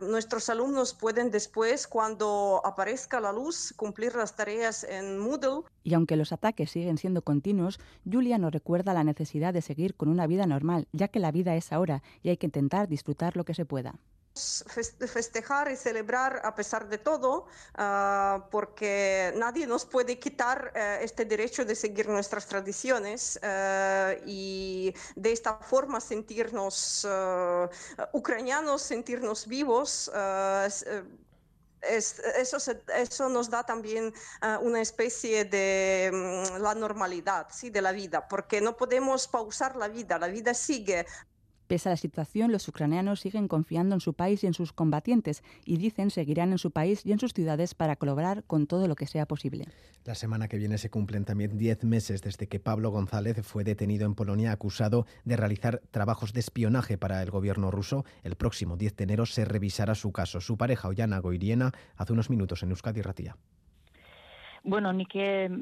nuestros 0.01 0.49
alumnos 0.49 0.86
pueden 0.95 1.31
después, 1.31 1.87
cuando 1.87 2.61
aparezca 2.65 3.21
la 3.21 3.33
luz, 3.33 3.73
cumplir 3.77 4.15
las 4.15 4.37
tareas 4.37 4.85
en 4.85 5.19
Moodle. 5.19 5.63
Y 5.85 5.95
aunque 5.95 6.17
los 6.17 6.33
ataques 6.33 6.71
siguen 6.71 6.99
siendo 6.99 7.23
continuos, 7.23 7.79
Julia 8.11 8.39
nos 8.39 8.53
recuerda 8.53 8.95
la 8.95 9.05
necesidad 9.05 9.55
de 9.55 9.63
seguir 9.63 9.95
con 9.95 10.09
una 10.09 10.27
vida 10.27 10.47
normal, 10.47 10.89
ya 10.93 11.09
que 11.09 11.21
la 11.21 11.33
vida 11.33 11.57
es 11.57 11.73
ahora 11.73 12.03
y 12.23 12.31
hay 12.31 12.37
que 12.37 12.47
intentar 12.47 12.89
disfrutar 12.89 13.37
lo 13.37 13.45
que 13.45 13.55
se 13.55 13.65
pueda. 13.65 13.99
Festejar 14.37 15.71
y 15.71 15.77
celebrar 15.77 16.41
a 16.45 16.55
pesar 16.55 16.89
de 16.89 16.99
todo, 16.99 17.47
uh, 17.79 18.41
porque 18.51 19.33
nadie 19.37 19.67
nos 19.67 19.85
puede 19.85 20.19
quitar 20.19 20.73
uh, 20.75 21.03
este 21.03 21.25
derecho 21.25 21.65
de 21.65 21.75
seguir 21.75 22.09
nuestras 22.09 22.47
tradiciones 22.47 23.39
uh, 23.43 24.21
y 24.27 24.95
de 25.15 25.33
esta 25.33 25.57
forma 25.59 26.01
sentirnos 26.01 27.07
ucranianos, 28.13 28.83
sentirnos 28.83 29.47
vivos. 29.47 30.11
Es, 31.83 32.19
eso, 32.19 32.59
se, 32.59 32.83
eso, 32.97 33.29
nos 33.29 33.49
da 33.49 33.63
también 33.65 34.13
uh, 34.43 34.65
una 34.65 34.81
especie 34.81 35.45
de 35.45 36.11
um, 36.13 36.61
la 36.61 36.75
normalidad 36.75 37.47
¿sí? 37.51 37.71
de 37.71 37.81
la 37.81 37.93
vida, 37.93 38.27
porque 38.27 38.61
no 38.61 38.77
podemos 38.77 39.29
pausar 39.29 39.77
la 39.77 39.87
vida, 39.89 40.19
la 40.19 40.29
vida 40.29 40.53
sigue. 40.55 41.07
Pese 41.67 41.89
a 41.89 41.93
la 41.93 41.97
situación, 41.97 42.53
los 42.53 42.69
ucranianos 42.69 43.21
siguen 43.21 43.49
confiando 43.49 43.95
en 43.95 44.01
su 44.01 44.15
país 44.15 44.45
y 44.45 44.47
en 44.47 44.55
sus 44.55 44.73
combatientes 44.73 45.43
y 45.65 45.79
dicen 45.79 46.11
seguirán 46.11 46.53
en 46.53 46.59
su 46.59 46.71
país 46.71 47.05
y 47.05 47.13
en 47.13 47.19
sus 47.19 47.33
ciudades 47.33 47.75
para 47.75 47.97
colaborar 47.97 48.45
con 48.45 48.67
todo 48.67 48.87
lo 48.87 48.95
que 48.95 49.07
sea 49.07 49.27
posible. 49.27 49.67
La 50.05 50.15
semana 50.15 50.47
que 50.47 50.59
viene 50.59 50.79
se 50.79 50.91
cumplen 50.91 51.25
también 51.25 51.59
10 51.59 51.85
meses 51.85 52.23
desde 52.23 52.47
que 52.47 52.61
Pablo 52.61 52.91
González 52.91 53.45
fue 53.45 53.65
detenido 53.65 54.07
en 54.07 54.15
Polonia 54.15 54.53
acusado 54.53 55.07
de 55.25 55.37
realizar 55.37 55.83
trabajos 55.91 56.33
de 56.33 56.41
espionaje 56.41 56.97
para 56.99 57.23
el 57.23 57.31
gobierno 57.31 57.73
ruso. 57.73 58.05
El 58.23 58.37
próximo 58.37 58.77
10 58.77 58.97
de 58.97 59.05
enero 59.05 59.27
se 59.27 59.45
revisará 59.45 59.97
su 59.97 60.13
caso. 60.13 60.41
Su 60.41 60.57
pareja, 60.57 60.89
Ollana 60.89 61.19
Goiriena, 61.19 61.73
hace 61.97 62.13
unos 62.13 62.31
minutos 62.31 62.63
en 62.63 62.71
Euskadi 62.71 63.03
Ratía. 63.03 63.37
Bueno, 64.69 64.91
nik 64.93 65.13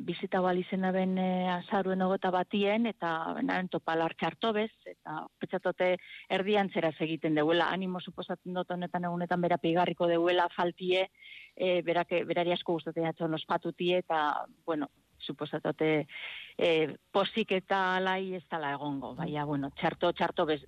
bizita 0.08 0.40
balizena 0.40 0.90
ben 0.90 1.18
e, 1.20 1.46
azaruen 1.52 2.00
ogota 2.00 2.30
batien, 2.32 2.86
eta 2.88 3.10
naren 3.44 3.68
topalar 3.68 4.14
txartobez, 4.16 4.70
eta 4.88 5.18
petzatote 5.38 5.90
erdian 6.32 6.70
zeraz 6.72 6.94
egiten 7.04 7.36
deuela, 7.36 7.66
animo 7.68 8.00
suposatzen 8.00 8.56
dut 8.56 8.72
honetan 8.72 9.04
egunetan 9.04 9.44
bera 9.44 9.58
pigarriko 9.60 10.08
deuela 10.08 10.48
faltie, 10.56 11.10
e, 11.52 11.82
berak, 11.84 12.16
berari 12.30 12.56
asko 12.56 12.78
gustatzen 12.78 13.10
atxon 13.10 13.36
ospatutie, 13.36 14.00
eta, 14.06 14.22
bueno, 14.64 14.88
suposatote 15.20 15.92
e, 16.56 16.70
posik 17.12 17.52
eta 17.60 17.84
alai 17.98 18.38
ez 18.40 18.44
dala 18.48 18.72
egongo, 18.78 19.12
baina, 19.20 19.44
bueno, 19.44 19.68
txarto, 19.76 20.14
txarto 20.16 20.48
bez, 20.48 20.62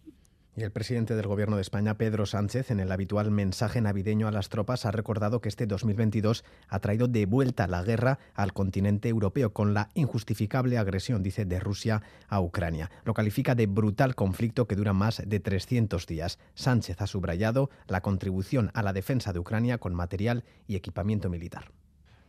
Y 0.59 0.63
el 0.63 0.71
presidente 0.71 1.15
del 1.15 1.27
Gobierno 1.27 1.57
de 1.57 1.63
España, 1.63 1.99
Pedro 1.99 2.25
Sánchez, 2.25 2.71
en 2.71 2.81
el 2.81 2.91
habitual 2.91 3.31
mensaje 3.31 3.83
navideño 3.83 4.27
a 4.27 4.31
las 4.31 4.49
tropas, 4.49 4.87
ha 4.87 4.91
recordado 4.91 5.43
que 5.43 5.51
este 5.51 5.67
2022 5.67 6.47
ha 6.69 6.79
traído 6.79 7.09
de 7.09 7.27
vuelta 7.27 7.67
la 7.67 7.83
guerra 7.83 8.19
al 8.33 8.55
continente 8.55 9.11
europeo 9.11 9.53
con 9.53 9.75
la 9.75 9.91
injustificable 9.93 10.79
agresión, 10.79 11.23
dice, 11.23 11.45
de 11.45 11.61
Rusia 11.61 12.01
a 12.29 12.41
Ucrania. 12.41 12.91
Lo 13.05 13.13
califica 13.13 13.55
de 13.55 13.67
brutal 13.67 14.15
conflicto 14.15 14.67
que 14.67 14.77
dura 14.77 14.95
más 14.95 15.23
de 15.27 15.41
300 15.41 16.07
días. 16.07 16.39
Sánchez 16.55 17.03
ha 17.03 17.07
subrayado 17.07 17.69
la 17.87 18.01
contribución 18.01 18.71
a 18.73 18.83
la 18.83 18.95
defensa 18.95 19.35
de 19.35 19.41
Ucrania 19.41 19.77
con 19.77 19.95
material 19.95 20.43
y 20.67 20.77
equipamiento 20.77 21.29
militar. 21.29 21.71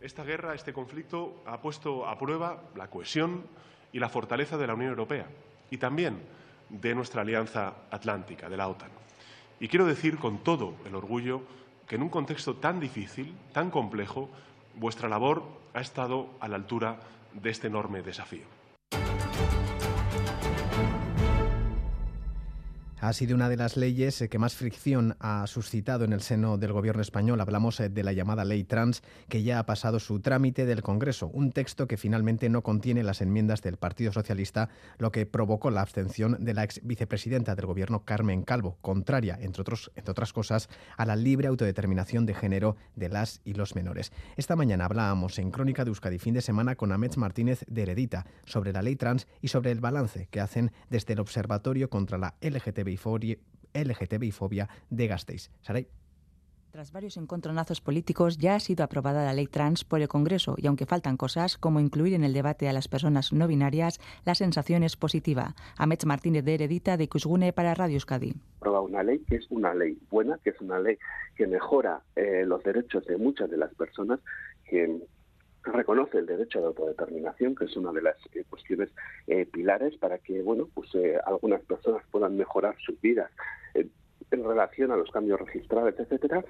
Esta 0.01 0.25
guerra, 0.25 0.53
este 0.53 0.73
conflicto, 0.73 1.41
ha 1.45 1.61
puesto 1.61 2.05
a 2.05 2.19
prueba 2.19 2.71
la 2.75 2.89
cohesión 2.89 3.45
y 3.93 3.99
la 3.99 4.09
fortaleza 4.09 4.57
de 4.57 4.67
la 4.67 4.73
Unión 4.73 4.89
Europea 4.89 5.27
y 5.71 5.77
también 5.77 6.19
de 6.69 6.95
nuestra 6.95 7.21
alianza 7.21 7.73
atlántica, 7.91 8.49
de 8.49 8.57
la 8.57 8.67
OTAN. 8.67 8.89
Y 9.59 9.67
quiero 9.67 9.85
decir 9.85 10.17
con 10.17 10.39
todo 10.39 10.75
el 10.85 10.95
orgullo 10.95 11.41
que 11.87 11.95
en 11.95 12.03
un 12.03 12.09
contexto 12.09 12.55
tan 12.55 12.79
difícil, 12.79 13.35
tan 13.53 13.71
complejo, 13.71 14.29
vuestra 14.75 15.09
labor 15.09 15.43
ha 15.73 15.81
estado 15.81 16.29
a 16.39 16.47
la 16.47 16.55
altura 16.55 16.99
de 17.33 17.49
este 17.49 17.67
enorme 17.67 18.01
desafío. 18.01 18.56
Ha 22.99 23.13
sido 23.13 23.35
una 23.35 23.47
de 23.47 23.57
las 23.57 23.77
leyes 23.77 24.21
eh, 24.21 24.29
que 24.29 24.39
más 24.39 24.55
fricción 24.55 25.15
ha 25.19 25.45
suscitado 25.45 26.03
en 26.03 26.13
el 26.13 26.21
seno 26.21 26.57
del 26.57 26.73
gobierno 26.73 27.01
español. 27.01 27.39
Hablamos 27.39 27.79
eh, 27.79 27.89
de 27.89 28.03
la 28.03 28.11
llamada 28.11 28.43
ley 28.43 28.63
trans, 28.63 29.03
que 29.29 29.43
ya 29.43 29.59
ha 29.59 29.65
pasado 29.65 29.99
su 29.99 30.19
trámite 30.19 30.65
del 30.65 30.81
Congreso, 30.81 31.27
un 31.27 31.51
texto 31.51 31.87
que 31.87 31.97
finalmente 31.97 32.49
no 32.49 32.63
contiene 32.63 33.03
las 33.03 33.21
enmiendas 33.21 33.61
del 33.61 33.77
Partido 33.77 34.11
Socialista, 34.11 34.69
lo 34.97 35.11
que 35.11 35.27
provocó 35.27 35.69
la 35.69 35.81
abstención 35.81 36.37
de 36.39 36.53
la 36.55 36.63
ex 36.63 36.81
vicepresidenta 36.83 37.55
del 37.55 37.67
gobierno, 37.67 38.03
Carmen 38.03 38.41
Calvo, 38.41 38.77
contraria, 38.81 39.37
entre, 39.39 39.61
otros, 39.61 39.91
entre 39.95 40.11
otras 40.11 40.33
cosas, 40.33 40.67
a 40.97 41.05
la 41.05 41.15
libre 41.15 41.47
autodeterminación 41.47 42.25
de 42.25 42.33
género 42.33 42.77
de 42.95 43.09
las 43.09 43.41
y 43.45 43.53
los 43.53 43.75
menores. 43.75 44.11
Esta 44.37 44.55
mañana 44.55 44.85
hablábamos 44.85 45.37
en 45.37 45.51
Crónica 45.51 45.83
de 45.83 45.89
Euskadi 45.89 46.17
fin 46.17 46.33
de 46.33 46.41
semana 46.41 46.75
con 46.75 46.91
Amets 46.91 47.17
Martínez 47.17 47.63
de 47.67 47.83
Heredita 47.83 48.25
sobre 48.45 48.73
la 48.73 48.81
ley 48.81 48.95
trans 48.95 49.27
y 49.39 49.49
sobre 49.49 49.71
el 49.71 49.81
balance 49.81 50.27
que 50.31 50.41
hacen 50.41 50.71
desde 50.89 51.13
el 51.13 51.19
Observatorio 51.19 51.89
contra 51.89 52.17
la 52.17 52.35
LGTB 52.41 52.86
LGTBI 53.73 54.31
fobia 54.31 54.69
de 54.89 55.07
Gasteiz. 55.07 55.51
Saray. 55.61 55.87
Tras 56.71 56.91
varios 56.91 57.17
encontronazos 57.17 57.81
políticos, 57.81 58.37
ya 58.37 58.53
ha 58.53 58.59
sido 58.59 58.83
aprobada 58.83 59.25
la 59.25 59.33
ley 59.33 59.47
trans 59.47 59.83
por 59.83 60.01
el 60.01 60.07
Congreso 60.07 60.55
y 60.57 60.67
aunque 60.67 60.85
faltan 60.85 61.17
cosas, 61.17 61.57
como 61.57 61.79
incluir 61.79 62.13
en 62.13 62.23
el 62.23 62.33
debate 62.33 62.69
a 62.69 62.73
las 62.73 62.87
personas 62.87 63.33
no 63.33 63.47
binarias, 63.47 63.99
la 64.25 64.35
sensación 64.35 64.83
es 64.83 64.95
positiva. 64.95 65.55
Amets 65.77 66.05
Martínez 66.05 66.43
de 66.43 66.53
Heredita 66.53 66.97
de 66.97 67.07
Cusgune 67.07 67.51
para 67.53 67.73
Radio 67.73 67.95
Euskadi. 67.95 68.35
Aprobado 68.57 68.83
una 68.83 69.01
ley 69.01 69.19
que 69.19 69.37
es 69.37 69.47
una 69.49 69.73
ley 69.73 69.97
buena, 70.11 70.37
que 70.43 70.51
es 70.51 70.61
una 70.61 70.77
ley 70.77 70.99
que 71.35 71.47
mejora 71.47 72.03
eh, 72.15 72.43
los 72.45 72.61
derechos 72.63 73.05
de 73.05 73.17
muchas 73.17 73.49
de 73.49 73.57
las 73.57 73.73
personas 73.73 74.19
que 74.69 75.01
reconoce 75.71 76.17
el 76.17 76.25
derecho 76.25 76.59
de 76.59 76.67
autodeterminación, 76.67 77.55
que 77.55 77.65
es 77.65 77.75
una 77.75 77.91
de 77.91 78.01
las 78.01 78.17
eh, 78.33 78.43
cuestiones 78.49 78.89
eh, 79.27 79.45
pilares 79.45 79.97
para 79.97 80.17
que 80.17 80.41
bueno, 80.41 80.67
pues, 80.73 80.93
eh, 80.95 81.17
algunas 81.25 81.61
personas 81.61 82.03
puedan 82.11 82.35
mejorar 82.37 82.75
sus 82.85 82.99
vidas 83.01 83.31
en 84.29 84.43
relación 84.43 84.91
a 84.91 84.97
los 84.97 85.09
cambios 85.09 85.39
registrados, 85.39 85.93
etcétera. 85.97 86.43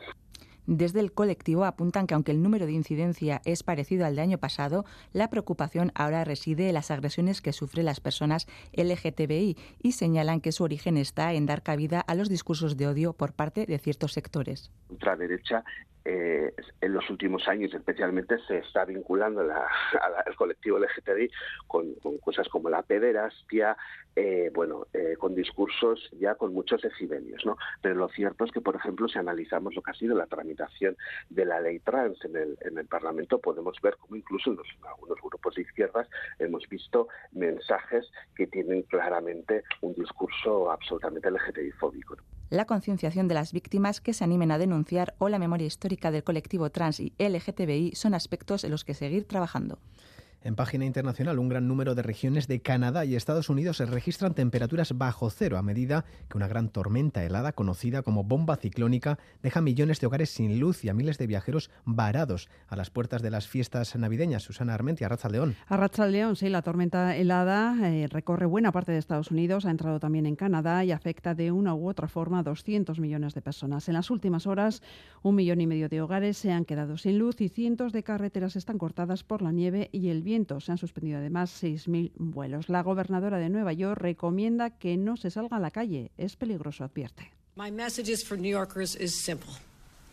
Desde 0.67 0.99
el 0.99 1.13
colectivo 1.13 1.63
apuntan 1.63 2.07
que 2.07 2.13
aunque 2.13 2.33
el 2.33 2.43
número 2.43 2.65
de 2.65 2.73
incidencia 2.73 3.41
es 3.45 3.63
parecido 3.63 4.05
al 4.05 4.17
de 4.17 4.21
año 4.21 4.37
pasado, 4.37 4.83
la 5.13 5.29
preocupación 5.29 5.93
ahora 5.95 6.25
reside 6.25 6.67
en 6.67 6.73
las 6.73 6.91
agresiones 6.91 7.41
que 7.41 7.53
sufren 7.53 7.85
las 7.85 8.01
personas 8.01 8.47
LGTBI 8.73 9.55
y 9.81 9.91
señalan 9.93 10.41
que 10.41 10.51
su 10.51 10.65
origen 10.65 10.97
está 10.97 11.31
en 11.33 11.45
dar 11.45 11.63
cabida 11.63 12.01
a 12.01 12.15
los 12.15 12.27
discursos 12.27 12.75
de 12.75 12.87
odio 12.87 13.13
por 13.13 13.31
parte 13.31 13.65
de 13.65 13.77
ciertos 13.79 14.11
sectores. 14.11 14.69
Ultraderecha 14.89 15.63
eh, 16.09 16.53
en 16.79 16.93
los 16.93 17.09
últimos 17.09 17.49
años 17.49 17.73
especialmente 17.73 18.37
se 18.47 18.59
está 18.59 18.85
vinculando 18.85 19.41
al 19.41 20.35
colectivo 20.37 20.79
LGTBI 20.79 21.29
con, 21.67 21.95
cosas 22.21 22.47
como 22.47 22.69
la 22.69 22.81
pederastia, 22.81 23.75
eh, 24.15 24.49
bueno, 24.53 24.87
eh, 24.93 25.15
con 25.19 25.35
discursos 25.35 26.09
ya 26.17 26.35
con 26.35 26.53
muchos 26.53 26.81
decibelios, 26.81 27.45
¿no? 27.45 27.57
Pero 27.81 27.95
lo 27.95 28.07
cierto 28.07 28.45
es 28.45 28.53
que, 28.53 28.61
por 28.61 28.77
ejemplo, 28.77 29.09
si 29.09 29.19
analizamos 29.19 29.75
lo 29.75 29.81
que 29.81 29.91
ha 29.91 29.95
sido 29.95 30.15
la 30.15 30.27
tramitación 30.27 30.95
de 31.29 31.43
la 31.43 31.59
ley 31.59 31.79
trans 31.79 32.23
en 32.23 32.37
el, 32.37 32.57
en 32.61 32.77
el 32.77 32.87
Parlamento, 32.87 33.39
podemos 33.39 33.75
ver 33.81 33.97
cómo 33.97 34.15
incluso 34.15 34.51
en, 34.51 34.59
en 34.59 34.87
algunos 34.87 35.17
grupos 35.21 35.55
de 35.55 35.63
izquierdas 35.63 36.07
hemos 36.39 36.63
visto 36.69 37.09
mensajes 37.33 38.09
que 38.33 38.47
tienen 38.47 38.83
claramente 38.83 39.65
un 39.81 39.93
discurso 39.93 40.71
absolutamente 40.71 41.29
LGTBI 41.29 41.71
fóbico. 41.71 42.15
La 42.49 42.63
concienciación 42.63 43.27
de 43.27 43.35
las 43.35 43.51
víctimas 43.51 43.99
que 43.99 44.13
se 44.13 44.23
animen 44.23 44.51
a 44.51 44.57
denunciar 44.57 45.15
o 45.17 45.27
la 45.27 45.37
memoria 45.37 45.67
histórica 45.67 46.11
del 46.11 46.23
colectivo 46.23 46.69
trans 46.69 47.01
y 47.01 47.11
LGTBI 47.19 47.91
son 47.95 48.13
aspectos 48.13 48.63
en 48.63 48.71
los 48.71 48.85
que 48.85 48.93
seguir 48.93 49.27
trabajando. 49.27 49.79
En 50.43 50.55
página 50.55 50.85
internacional, 50.85 51.39
un 51.39 51.49
gran 51.49 51.67
número 51.67 51.95
de 51.95 52.03
regiones 52.03 52.47
de 52.47 52.61
Canadá 52.61 53.05
y 53.05 53.15
Estados 53.15 53.49
Unidos 53.49 53.77
se 53.77 53.87
registran 53.87 54.35
temperaturas 54.35 54.95
bajo 54.95 55.31
cero 55.31 55.57
a 55.57 55.63
medida 55.63 56.05
que 56.29 56.37
una 56.37 56.47
gran 56.47 56.69
tormenta 56.69 57.23
helada 57.23 57.53
conocida 57.53 58.03
como 58.03 58.23
bomba 58.23 58.55
ciclónica 58.55 59.17
deja 59.41 59.61
millones 59.61 59.99
de 59.99 60.05
hogares 60.05 60.29
sin 60.29 60.59
luz 60.59 60.85
y 60.85 60.89
a 60.89 60.93
miles 60.93 61.17
de 61.17 61.25
viajeros 61.25 61.71
varados 61.85 62.49
a 62.67 62.75
las 62.75 62.91
puertas 62.91 63.23
de 63.23 63.31
las 63.31 63.47
fiestas 63.47 63.95
navideñas. 63.95 64.43
Susana 64.43 64.75
Armenti, 64.75 65.03
Arracha 65.03 65.27
León. 65.27 65.55
Arracha 65.67 66.05
León, 66.05 66.35
sí, 66.35 66.49
la 66.49 66.61
tormenta 66.61 67.15
helada 67.15 67.75
eh, 67.89 68.07
recorre 68.07 68.45
buena 68.45 68.71
parte 68.71 68.91
de 68.91 68.99
Estados 68.99 69.31
Unidos, 69.31 69.65
ha 69.65 69.71
entrado 69.71 69.99
también 69.99 70.27
en 70.27 70.35
Canadá 70.35 70.85
y 70.85 70.91
afecta 70.91 71.33
de 71.33 71.51
una 71.51 71.73
u 71.73 71.89
otra 71.89 72.07
forma 72.07 72.39
a 72.39 72.43
200 72.43 72.99
millones 72.99 73.33
de 73.33 73.41
personas. 73.41 73.87
En 73.87 73.95
las 73.95 74.11
últimas 74.11 74.45
horas, 74.45 74.83
un 75.23 75.33
millón 75.33 75.61
y 75.61 75.67
medio 75.67 75.89
de 75.89 75.99
hogares 75.99 76.37
se 76.37 76.51
han 76.51 76.63
quedado 76.63 76.95
sin 76.97 77.17
luz 77.17 77.41
y 77.41 77.49
cientos 77.49 77.91
de 77.91 78.03
carreteras 78.03 78.55
están 78.55 78.77
cortadas 78.77 79.23
por 79.23 79.41
la 79.41 79.51
nieve 79.51 79.89
y 79.91 80.09
el 80.09 80.26
Se 80.59 80.71
han 80.71 80.77
suspendido 80.77 81.19
además 81.19 81.63
6.000 81.63 82.11
vuelos. 82.17 82.67
La 82.67 82.83
gobernadora 82.83 83.37
de 83.37 83.49
Nueva 83.49 83.71
York 83.71 84.01
recomienda 84.01 84.71
que 84.71 84.97
no 84.97 85.15
se 85.15 85.31
salga 85.31 85.55
a 85.55 85.59
la 85.61 85.71
calle. 85.71 86.11
Es 86.17 86.35
peligroso, 86.35 86.83
advierte. 86.83 87.31
My 87.55 87.71
message 87.71 88.25
for 88.25 88.37
New 88.37 88.51
Yorkers 88.51 88.95
is 88.95 89.15
simple. 89.15 89.53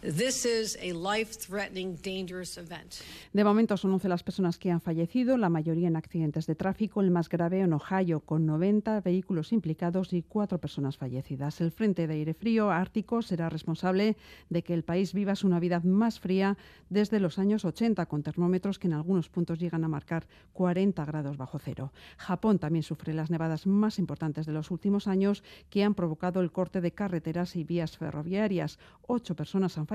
This 0.04 0.44
is 0.44 0.76
a 0.82 0.92
life-threatening, 0.92 1.96
dangerous 2.02 2.58
event. 2.58 2.96
De 3.32 3.42
momento 3.42 3.78
son 3.78 3.90
11 3.94 4.10
las 4.10 4.22
personas 4.22 4.58
que 4.58 4.70
han 4.70 4.82
fallecido, 4.82 5.38
la 5.38 5.48
mayoría 5.48 5.88
en 5.88 5.96
accidentes 5.96 6.46
de 6.46 6.54
tráfico, 6.54 7.00
el 7.00 7.10
más 7.10 7.30
grave 7.30 7.60
en 7.60 7.72
Ohio, 7.72 8.20
con 8.20 8.44
90 8.44 9.00
vehículos 9.00 9.50
implicados 9.54 10.12
y 10.12 10.20
cuatro 10.20 10.58
personas 10.58 10.98
fallecidas. 10.98 11.62
El 11.62 11.70
Frente 11.70 12.06
de 12.06 12.12
Aire 12.16 12.34
Frío 12.34 12.70
Ártico 12.70 13.22
será 13.22 13.48
responsable 13.48 14.18
de 14.50 14.62
que 14.62 14.74
el 14.74 14.84
país 14.84 15.14
viva 15.14 15.36
su 15.36 15.48
Navidad 15.48 15.84
más 15.84 16.20
fría 16.20 16.58
desde 16.90 17.18
los 17.18 17.38
años 17.38 17.64
80, 17.64 18.04
con 18.04 18.22
termómetros 18.22 18.78
que 18.78 18.88
en 18.88 18.92
algunos 18.92 19.30
puntos 19.30 19.58
llegan 19.58 19.84
a 19.84 19.88
marcar 19.88 20.26
40 20.52 21.02
grados 21.06 21.38
bajo 21.38 21.58
cero. 21.58 21.94
Japón 22.18 22.58
también 22.58 22.82
sufre 22.82 23.14
las 23.14 23.30
nevadas 23.30 23.66
más 23.66 23.98
importantes 23.98 24.44
de 24.44 24.52
los 24.52 24.70
últimos 24.70 25.08
años 25.08 25.42
que 25.70 25.82
han 25.82 25.94
provocado 25.94 26.42
el 26.42 26.52
corte 26.52 26.82
de 26.82 26.92
carreteras 26.92 27.56
y 27.56 27.64
vías 27.64 27.96
ferroviarias. 27.96 28.78
Ocho 29.06 29.34
personas 29.34 29.78
han 29.78 29.86
fallecido 29.86 29.93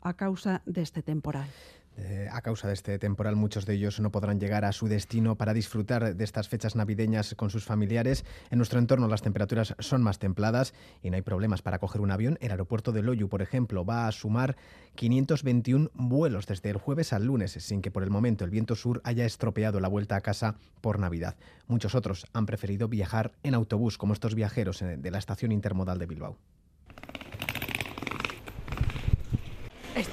a 0.00 0.14
causa 0.14 0.62
de 0.66 0.82
este 0.82 1.02
temporal. 1.02 1.48
Eh, 1.96 2.28
a 2.32 2.40
causa 2.40 2.66
de 2.66 2.74
este 2.74 2.98
temporal, 2.98 3.36
muchos 3.36 3.66
de 3.66 3.74
ellos 3.74 4.00
no 4.00 4.10
podrán 4.10 4.40
llegar 4.40 4.64
a 4.64 4.72
su 4.72 4.88
destino 4.88 5.36
para 5.36 5.54
disfrutar 5.54 6.16
de 6.16 6.24
estas 6.24 6.48
fechas 6.48 6.74
navideñas 6.74 7.34
con 7.36 7.50
sus 7.50 7.64
familiares. 7.64 8.24
En 8.50 8.58
nuestro 8.58 8.80
entorno 8.80 9.06
las 9.06 9.22
temperaturas 9.22 9.76
son 9.78 10.02
más 10.02 10.18
templadas 10.18 10.74
y 11.02 11.10
no 11.10 11.16
hay 11.16 11.22
problemas 11.22 11.62
para 11.62 11.78
coger 11.78 12.00
un 12.00 12.10
avión. 12.10 12.36
El 12.40 12.50
aeropuerto 12.50 12.90
de 12.90 13.02
Loyu, 13.02 13.28
por 13.28 13.42
ejemplo, 13.42 13.84
va 13.84 14.08
a 14.08 14.12
sumar 14.12 14.56
521 14.96 15.90
vuelos 15.94 16.46
desde 16.46 16.70
el 16.70 16.78
jueves 16.78 17.12
al 17.12 17.26
lunes, 17.26 17.52
sin 17.52 17.80
que 17.80 17.92
por 17.92 18.02
el 18.02 18.10
momento 18.10 18.44
el 18.44 18.50
viento 18.50 18.74
sur 18.74 19.00
haya 19.04 19.24
estropeado 19.24 19.78
la 19.78 19.88
vuelta 19.88 20.16
a 20.16 20.20
casa 20.20 20.56
por 20.80 20.98
Navidad. 20.98 21.36
Muchos 21.68 21.94
otros 21.94 22.26
han 22.32 22.46
preferido 22.46 22.88
viajar 22.88 23.32
en 23.44 23.54
autobús, 23.54 23.98
como 23.98 24.14
estos 24.14 24.34
viajeros 24.34 24.82
eh, 24.82 24.96
de 24.96 25.10
la 25.12 25.18
estación 25.18 25.52
intermodal 25.52 26.00
de 26.00 26.06
Bilbao. 26.06 26.38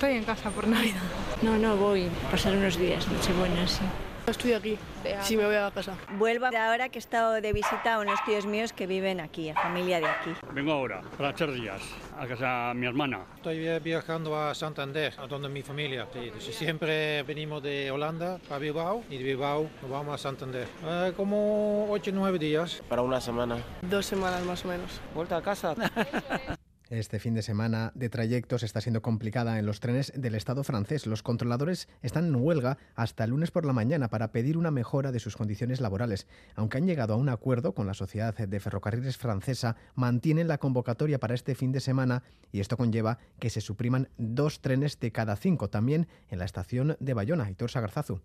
Estoy 0.02 0.18
en 0.18 0.24
casa 0.24 0.50
por 0.50 0.68
Navidad. 0.68 1.04
No, 1.44 1.60
no 1.60 1.78
voy. 1.78 2.10
Pasar 2.32 2.56
unos 2.56 2.76
días, 2.76 3.08
Nochebuena, 3.08 3.68
sí. 3.68 3.84
Estoy 4.26 4.54
aquí. 4.54 4.76
Sí, 5.22 5.38
me 5.38 5.46
voy 5.46 5.54
a 5.54 5.70
casa. 5.70 5.94
Vuelvo 6.18 6.48
ahora 6.48 6.90
que 6.90 6.98
he 6.98 7.00
estado 7.00 7.34
de 7.34 7.54
visita 7.54 7.94
a 7.94 8.00
unos 8.00 8.20
tíos 8.26 8.48
míos 8.48 8.74
que 8.74 8.88
viven 8.88 9.20
aquí, 9.20 9.54
familia 9.54 10.00
de 10.00 10.08
aquí. 10.08 10.32
Vengo 10.54 10.72
ahora, 10.72 11.04
para 11.16 11.36
tres 11.36 11.54
días, 11.54 11.84
a 12.18 12.26
casa 12.26 12.70
de 12.70 12.74
mi 12.80 12.88
hermana. 12.88 13.26
Estoy 13.36 13.80
viajando 13.80 14.36
a 14.36 14.56
Santander, 14.56 15.14
a 15.20 15.28
donde 15.28 15.50
mi 15.50 15.62
familia. 15.62 16.08
Sí, 16.40 16.52
siempre 16.52 17.22
venimos 17.22 17.62
de 17.62 17.92
Holanda 17.92 18.40
a 18.50 18.58
Bilbao 18.58 19.04
y 19.08 19.20
de 19.20 19.24
Bilbao 19.24 19.70
nos 19.84 19.92
vamos 19.92 20.16
a 20.16 20.18
Santander. 20.18 20.68
Eh, 20.84 21.14
como 21.16 21.86
8 21.92 22.10
o 22.10 22.14
9 22.16 22.40
días. 22.40 22.82
Para 22.90 23.04
una 23.04 23.22
semana. 23.22 23.58
Dos 23.84 24.08
semanas 24.08 24.44
más 24.46 24.66
o 24.66 24.68
menos. 24.68 25.00
Vuelta 25.14 25.38
a 25.38 25.44
casa. 25.44 25.76
Este 26.92 27.20
fin 27.20 27.34
de 27.34 27.42
semana 27.42 27.94
de 27.96 28.10
trayectos 28.10 28.64
está 28.64 28.82
siendo 28.82 29.02
complicada 29.02 29.58
en 29.58 29.66
los 29.66 29.80
trenes 29.80 30.12
del 30.14 30.36
Estado 30.36 30.66
francés. 30.66 31.08
Los 31.08 31.24
controladores 31.24 31.88
están 32.02 32.26
en 32.26 32.36
huelga 32.36 32.78
hasta 32.96 33.24
el 33.24 33.30
lunes 33.30 33.50
por 33.50 33.64
la 33.64 33.72
mañana 33.72 34.10
para 34.10 34.34
pedir 34.34 34.58
una 34.58 34.72
mejora 34.72 35.14
de 35.14 35.22
sus 35.22 35.38
condiciones 35.38 35.80
laborales. 35.80 36.28
Aunque 36.54 36.80
han 36.80 36.88
llegado 36.88 37.14
a 37.14 37.16
un 37.16 37.30
acuerdo 37.30 37.74
con 37.74 37.88
la 37.88 37.94
Sociedad 37.94 38.36
de 38.36 38.60
Ferrocarriles 38.60 39.16
Francesa, 39.16 39.78
mantienen 39.96 40.50
la 40.50 40.58
convocatoria 40.58 41.18
para 41.18 41.34
este 41.34 41.56
fin 41.56 41.72
de 41.72 41.80
semana 41.80 42.24
y 42.52 42.60
esto 42.60 42.76
conlleva 42.76 43.20
que 43.40 43.50
se 43.50 43.62
supriman 43.62 44.10
dos 44.18 44.60
trenes 44.60 45.00
de 45.00 45.14
cada 45.14 45.38
cinco, 45.38 45.70
también 45.70 46.10
en 46.30 46.40
la 46.40 46.46
estación 46.46 46.98
de 47.00 47.14
Bayona. 47.14 47.50
Hitor 47.50 47.72
Sagarzazu. 47.72 48.20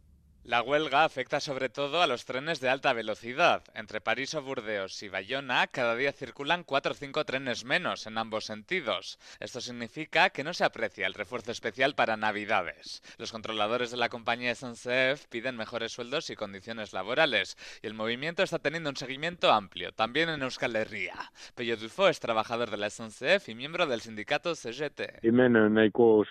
La 0.46 0.62
huelga 0.62 1.02
afecta 1.02 1.40
sobre 1.40 1.68
todo 1.68 2.02
a 2.02 2.06
los 2.06 2.24
trenes 2.24 2.60
de 2.60 2.68
alta 2.68 2.92
velocidad. 2.92 3.64
Entre 3.74 4.00
París 4.00 4.32
o 4.36 4.42
Burdeos 4.42 5.02
y 5.02 5.08
Bayona, 5.08 5.66
cada 5.66 5.96
día 5.96 6.12
circulan 6.12 6.62
4 6.62 6.92
o 6.92 6.94
5 6.94 7.24
trenes 7.24 7.64
menos 7.64 8.06
en 8.06 8.16
ambos 8.16 8.44
sentidos. 8.44 9.18
Esto 9.40 9.60
significa 9.60 10.30
que 10.30 10.44
no 10.44 10.54
se 10.54 10.62
aprecia 10.62 11.08
el 11.08 11.14
refuerzo 11.14 11.50
especial 11.50 11.96
para 11.96 12.16
Navidades. 12.16 13.02
Los 13.18 13.32
controladores 13.32 13.90
de 13.90 13.96
la 13.96 14.08
compañía 14.08 14.54
SNCF 14.54 15.26
piden 15.28 15.56
mejores 15.56 15.90
sueldos 15.90 16.30
y 16.30 16.36
condiciones 16.36 16.92
laborales, 16.92 17.56
y 17.82 17.88
el 17.88 17.94
movimiento 17.94 18.44
está 18.44 18.60
teniendo 18.60 18.90
un 18.90 18.96
seguimiento 18.96 19.50
amplio, 19.50 19.90
también 19.90 20.28
en 20.28 20.42
Euskal 20.42 20.76
Herria. 20.76 21.32
Pello 21.56 21.76
Dufo 21.76 22.06
es 22.06 22.20
trabajador 22.20 22.70
de 22.70 22.76
la 22.76 22.88
SNCF 22.88 23.48
y 23.48 23.56
miembro 23.56 23.88
del 23.88 24.00
sindicato 24.00 24.54
CGT. 24.54 25.24
Hemen 25.24 25.74
nahiko 25.74 26.24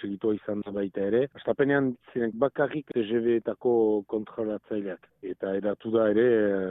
kontrolatzaileak. 4.05 5.09
Eta 5.25 5.55
eratu 5.57 5.89
da 5.93 6.05
ere 6.11 6.25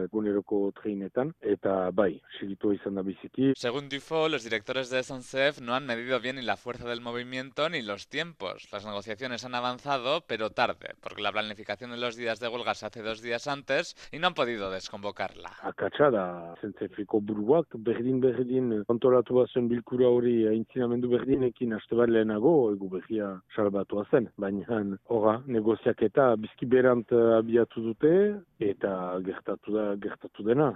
eguneroko 0.04 0.60
treinetan, 0.78 1.32
eta 1.42 1.90
bai, 1.90 2.12
segitua 2.38 2.76
izan 2.76 2.94
da 3.00 3.02
biziki. 3.02 3.52
Según 3.56 3.88
Dufo, 3.88 4.28
los 4.28 4.44
directores 4.44 4.90
de 4.90 5.02
SNCF 5.02 5.60
no 5.60 5.74
han 5.74 5.86
medido 5.86 6.20
bien 6.20 6.36
ni 6.36 6.42
la 6.42 6.56
fuerza 6.56 6.88
del 6.88 7.00
movimiento 7.00 7.68
ni 7.68 7.82
los 7.82 8.08
tiempos. 8.08 8.68
Las 8.72 8.86
negociaciones 8.86 9.44
han 9.44 9.54
avanzado, 9.54 10.22
pero 10.28 10.50
tarde, 10.50 10.94
porque 11.00 11.22
la 11.22 11.32
planificación 11.32 11.90
de 11.90 11.96
los 11.96 12.16
días 12.16 12.38
de 12.40 12.48
huelga 12.48 12.74
se 12.74 12.86
hace 12.86 13.02
dos 13.02 13.22
días 13.22 13.48
antes 13.48 13.96
y 14.12 14.18
no 14.18 14.28
han 14.28 14.34
podido 14.34 14.70
desconvocarla. 14.70 15.50
Akatsa 15.62 16.10
da, 16.10 16.54
SNCF-eko 16.60 17.20
buruak, 17.20 17.74
berdin 17.74 18.20
berdin 18.20 18.84
antolatu 18.88 19.40
bazen 19.40 19.68
bilkura 19.68 20.08
hori 20.08 20.46
aintzinamendu 20.50 21.10
berdinekin 21.10 21.74
aste 21.74 21.98
bat 21.98 22.12
lehenago, 22.12 22.54
egu 22.72 22.88
berria 22.92 23.32
salbatua 23.56 24.06
zen. 24.10 24.30
Baina, 24.38 24.80
ora, 25.08 25.40
negoziaketa 25.46 26.34
bizki 26.40 26.66
berant 26.70 27.10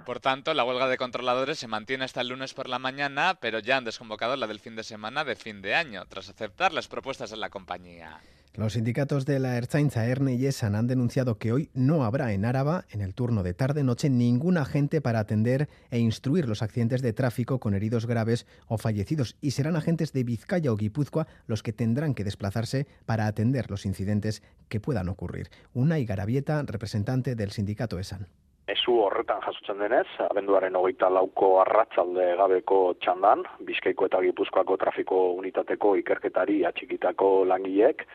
Por 0.05 0.19
tanto, 0.19 0.53
la 0.53 0.63
huelga 0.63 0.87
de 0.87 0.97
controladores 0.97 1.59
se 1.59 1.67
mantiene 1.67 2.05
hasta 2.05 2.21
el 2.21 2.29
lunes 2.29 2.53
por 2.53 2.69
la 2.69 2.79
mañana, 2.79 3.37
pero 3.39 3.59
ya 3.59 3.77
han 3.77 3.85
desconvocado 3.85 4.35
la 4.35 4.47
del 4.47 4.59
fin 4.59 4.75
de 4.75 4.83
semana 4.83 5.23
de 5.23 5.35
fin 5.35 5.61
de 5.61 5.75
año, 5.75 6.03
tras 6.07 6.29
aceptar 6.29 6.73
las 6.73 6.87
propuestas 6.87 7.29
de 7.29 7.37
la 7.37 7.49
compañía. 7.49 8.19
Los 8.55 8.73
sindicatos 8.73 9.25
de 9.25 9.39
la 9.39 9.57
Ertzaintza, 9.57 10.07
Erne 10.07 10.33
y 10.33 10.47
Esan 10.47 10.75
han 10.75 10.87
denunciado 10.87 11.37
que 11.37 11.51
hoy 11.51 11.69
no 11.73 12.03
habrá 12.03 12.33
en 12.33 12.45
Áraba, 12.45 12.85
en 12.89 13.01
el 13.01 13.13
turno 13.13 13.43
de 13.43 13.53
tarde-noche, 13.53 14.09
ningún 14.09 14.57
agente 14.57 15.01
para 15.01 15.19
atender 15.19 15.69
e 15.91 15.99
instruir 15.99 16.49
los 16.49 16.63
accidentes 16.63 17.01
de 17.01 17.13
tráfico 17.13 17.59
con 17.59 17.75
heridos 17.75 18.07
graves 18.07 18.47
o 18.67 18.77
fallecidos 18.77 19.37
y 19.39 19.51
serán 19.51 19.75
agentes 19.75 20.13
de 20.13 20.23
Vizcaya 20.23 20.73
o 20.73 20.77
Guipúzcoa 20.77 21.27
los 21.45 21.61
que 21.61 21.73
tendrán 21.73 22.15
que 22.15 22.23
desplazarse 22.23 22.87
para 23.05 23.27
atender 23.27 23.69
los 23.69 23.85
incidentes 23.85 24.41
que 24.67 24.79
puedan 24.79 25.09
ocurrir. 25.09 25.51
Una 25.73 25.99
Garabieta, 25.99 26.61
representante 26.63 27.35
del 27.35 27.51
sindicato 27.51 27.99
Esan. 27.99 28.27
Esu 28.69 28.99
horretan 29.01 29.41
jasotzen 29.41 29.79
denez, 29.81 30.07
abenduaren 30.27 30.75
hogeita 30.77 31.07
lauko 31.09 31.55
arratzalde 31.63 32.25
gabeko 32.37 32.79
txandan, 33.01 33.41
Bizkaiko 33.65 34.05
eta 34.05 34.21
Gipuzkoako 34.21 34.77
trafiko 34.77 35.21
unitateko 35.39 35.95
ikerketari 36.03 36.59
atxikitako 36.69 37.31
langileek, 37.49 38.05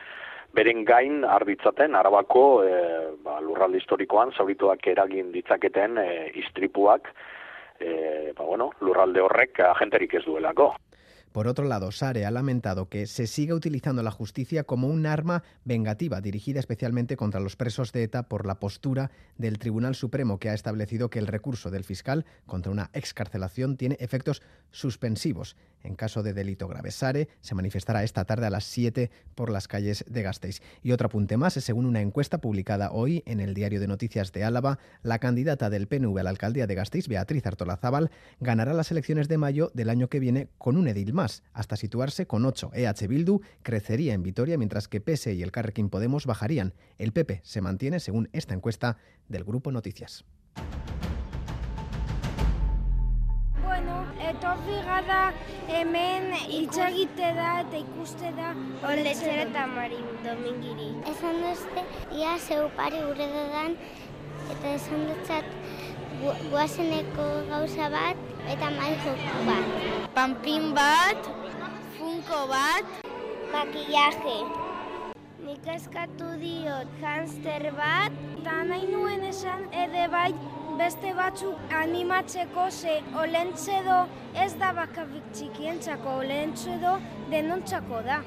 beren 0.55 0.85
gain 0.87 1.25
arditzaten 1.27 1.97
arabako 1.99 2.45
e, 2.63 2.75
ba, 3.25 3.41
lurralde 3.43 3.81
historikoan 3.81 4.31
zaurituak 4.37 4.87
eragin 4.87 5.33
ditzaketen 5.33 5.99
e, 5.99 6.09
istripuak 6.39 7.11
e, 7.79 8.31
ba, 8.37 8.45
bueno, 8.45 8.71
lurralde 8.79 9.25
horrek 9.25 9.59
agenterik 9.73 10.15
ez 10.21 10.23
duelako. 10.29 10.71
Por 11.35 11.49
otro 11.49 11.65
lado, 11.65 11.91
Sare 11.91 12.25
ha 12.25 12.31
lamentado 12.31 12.87
que 12.87 13.07
se 13.07 13.27
siga 13.27 13.55
utilizando 13.55 14.01
la 14.01 14.09
justicia 14.09 14.63
como 14.63 14.87
un 14.87 15.05
arma 15.05 15.43
vengativa 15.65 16.21
dirigida 16.21 16.61
especialmente 16.61 17.17
contra 17.17 17.41
los 17.41 17.57
presos 17.57 17.91
de 17.91 18.03
ETA 18.03 18.29
por 18.29 18.45
la 18.45 18.57
postura 18.57 19.11
del 19.37 19.59
Tribunal 19.59 19.95
Supremo 19.95 20.39
que 20.39 20.49
ha 20.49 20.53
establecido 20.53 21.09
que 21.09 21.19
el 21.19 21.27
recurso 21.27 21.71
del 21.71 21.83
fiscal 21.83 22.25
contra 22.45 22.71
una 22.71 22.89
excarcelación 22.93 23.75
tiene 23.75 23.97
efectos 23.99 24.41
suspensivos 24.71 25.57
en 25.83 25.95
caso 25.95 26.23
de 26.23 26.33
delito 26.33 26.67
grave. 26.67 26.91
Sare 26.91 27.27
se 27.41 27.53
manifestará 27.53 28.03
esta 28.03 28.25
tarde 28.25 28.47
a 28.47 28.49
las 28.49 28.63
7 28.65 29.11
por 29.35 29.49
las 29.49 29.67
calles 29.67 30.03
de 30.07 30.21
Gasteiz. 30.23 30.61
Y 30.81 30.91
otro 30.91 31.07
apunte 31.07 31.37
más, 31.37 31.53
según 31.53 31.85
una 31.85 32.01
encuesta 32.01 32.39
publicada 32.39 32.91
hoy 32.91 33.23
en 33.25 33.39
el 33.39 33.53
Diario 33.53 33.79
de 33.79 33.87
Noticias 33.87 34.31
de 34.31 34.43
Álava, 34.43 34.79
la 35.03 35.19
candidata 35.19 35.69
del 35.69 35.87
PNV 35.87 36.17
a 36.17 36.23
la 36.23 36.29
alcaldía 36.29 36.65
de 36.65 36.75
Gasteiz, 36.75 37.07
Beatriz 37.07 37.45
Artolazábal, 37.45 38.09
ganará 38.39 38.73
las 38.73 38.91
elecciones 38.91 39.27
de 39.27 39.37
mayo 39.37 39.71
del 39.73 39.89
año 39.89 40.07
que 40.07 40.19
viene 40.19 40.47
con 40.57 40.77
un 40.77 40.87
edil 40.87 41.13
más, 41.13 41.24
hasta 41.53 41.75
situarse 41.75 42.27
con 42.27 42.45
8. 42.45 42.71
EH 42.73 43.07
Bildu 43.07 43.41
crecería 43.61 44.13
en 44.13 44.23
Vitoria, 44.23 44.57
mientras 44.57 44.87
que 44.87 45.01
PSE 45.01 45.33
y 45.33 45.43
el 45.43 45.51
Carrequín 45.51 45.89
Podemos 45.89 46.25
bajarían. 46.25 46.73
El 46.97 47.11
PP 47.11 47.41
se 47.43 47.61
mantiene, 47.61 47.99
según 47.99 48.29
esta 48.33 48.53
encuesta 48.53 48.97
del 49.27 49.43
Grupo 49.43 49.71
Noticias. 49.71 50.25
Bueno, 53.65 54.05
etorri 54.21 54.77
gara 54.85 55.33
hemen 55.67 56.33
hitz 56.47 56.77
egite 56.77 57.31
da 57.33 57.61
eta 57.63 57.79
ikuste 57.81 58.29
da 58.37 58.51
Oletxera 58.85 59.47
eta 59.47 59.65
Marin 59.67 60.05
Domingiri. 60.23 60.91
Esan 61.09 61.41
duzte, 61.41 61.83
ia 62.13 62.37
gure 62.37 63.27
dadan 63.33 63.75
eta 64.53 64.75
esan 64.75 65.07
dutzat 65.09 65.45
guazeneko 66.51 67.25
gauza 67.49 67.89
bat 67.89 68.34
eta 68.53 68.69
maizoko 68.77 69.41
bat. 69.47 69.65
Pampin 70.15 70.73
bat, 70.73 71.29
funko 71.97 72.45
bat, 72.51 72.85
Makillaje. 73.53 74.37
Nik 75.45 75.67
eskatu 75.75 76.31
diot 76.41 77.01
hamster 77.01 77.69
bat, 77.77 78.15
eta 78.37 78.55
nahi 78.69 78.87
nuen 78.91 79.23
esan 79.29 79.67
ere 79.85 80.07
bai 80.11 80.31
beste 80.79 81.13
batzuk 81.17 81.75
animatzeko 81.81 82.69
ze 82.71 82.95
olentzedo 83.23 83.99
ez 84.45 84.53
da 84.59 84.73
bakarrik 84.73 85.29
txikientzako, 85.33 86.17
olentzedo 86.23 86.97
denontzako 87.31 88.01
da. 88.09 88.19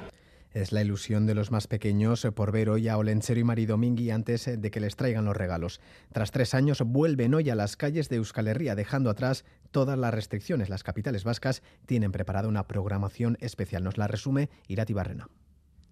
Es 0.53 0.73
la 0.73 0.83
ilusión 0.83 1.27
de 1.27 1.35
los 1.35 1.51
más 1.51 1.67
pequeños 1.67 2.27
por 2.35 2.53
ver 2.53 2.71
hoy 2.71 2.89
a 2.89 2.97
Olencero 2.97 3.39
y 3.39 3.45
Maridomingui 3.45 4.11
antes 4.11 4.51
de 4.61 4.71
que 4.71 4.81
les 4.81 4.97
traigan 4.97 5.27
los 5.27 5.37
regalos. 5.37 5.81
Tras 6.13 6.31
tres 6.31 6.55
años 6.55 6.83
vuelven 6.85 7.35
hoy 7.35 7.51
a 7.51 7.55
las 7.55 7.77
calles 7.77 8.09
de 8.09 8.17
Euskal 8.17 8.49
Herria, 8.49 8.75
dejando 8.75 9.11
atrás 9.11 9.45
todas 9.71 9.99
las 9.99 10.15
restricciones. 10.15 10.71
Las 10.71 10.83
capitales 10.83 11.25
vascas 11.25 11.63
tienen 11.85 12.13
preparada 12.13 12.49
una 12.49 12.67
programación 12.67 13.37
especial. 13.41 13.85
Nos 13.85 13.99
la 13.99 14.09
resume 14.09 14.49
Irati 14.69 14.95
Barrena. 14.95 15.29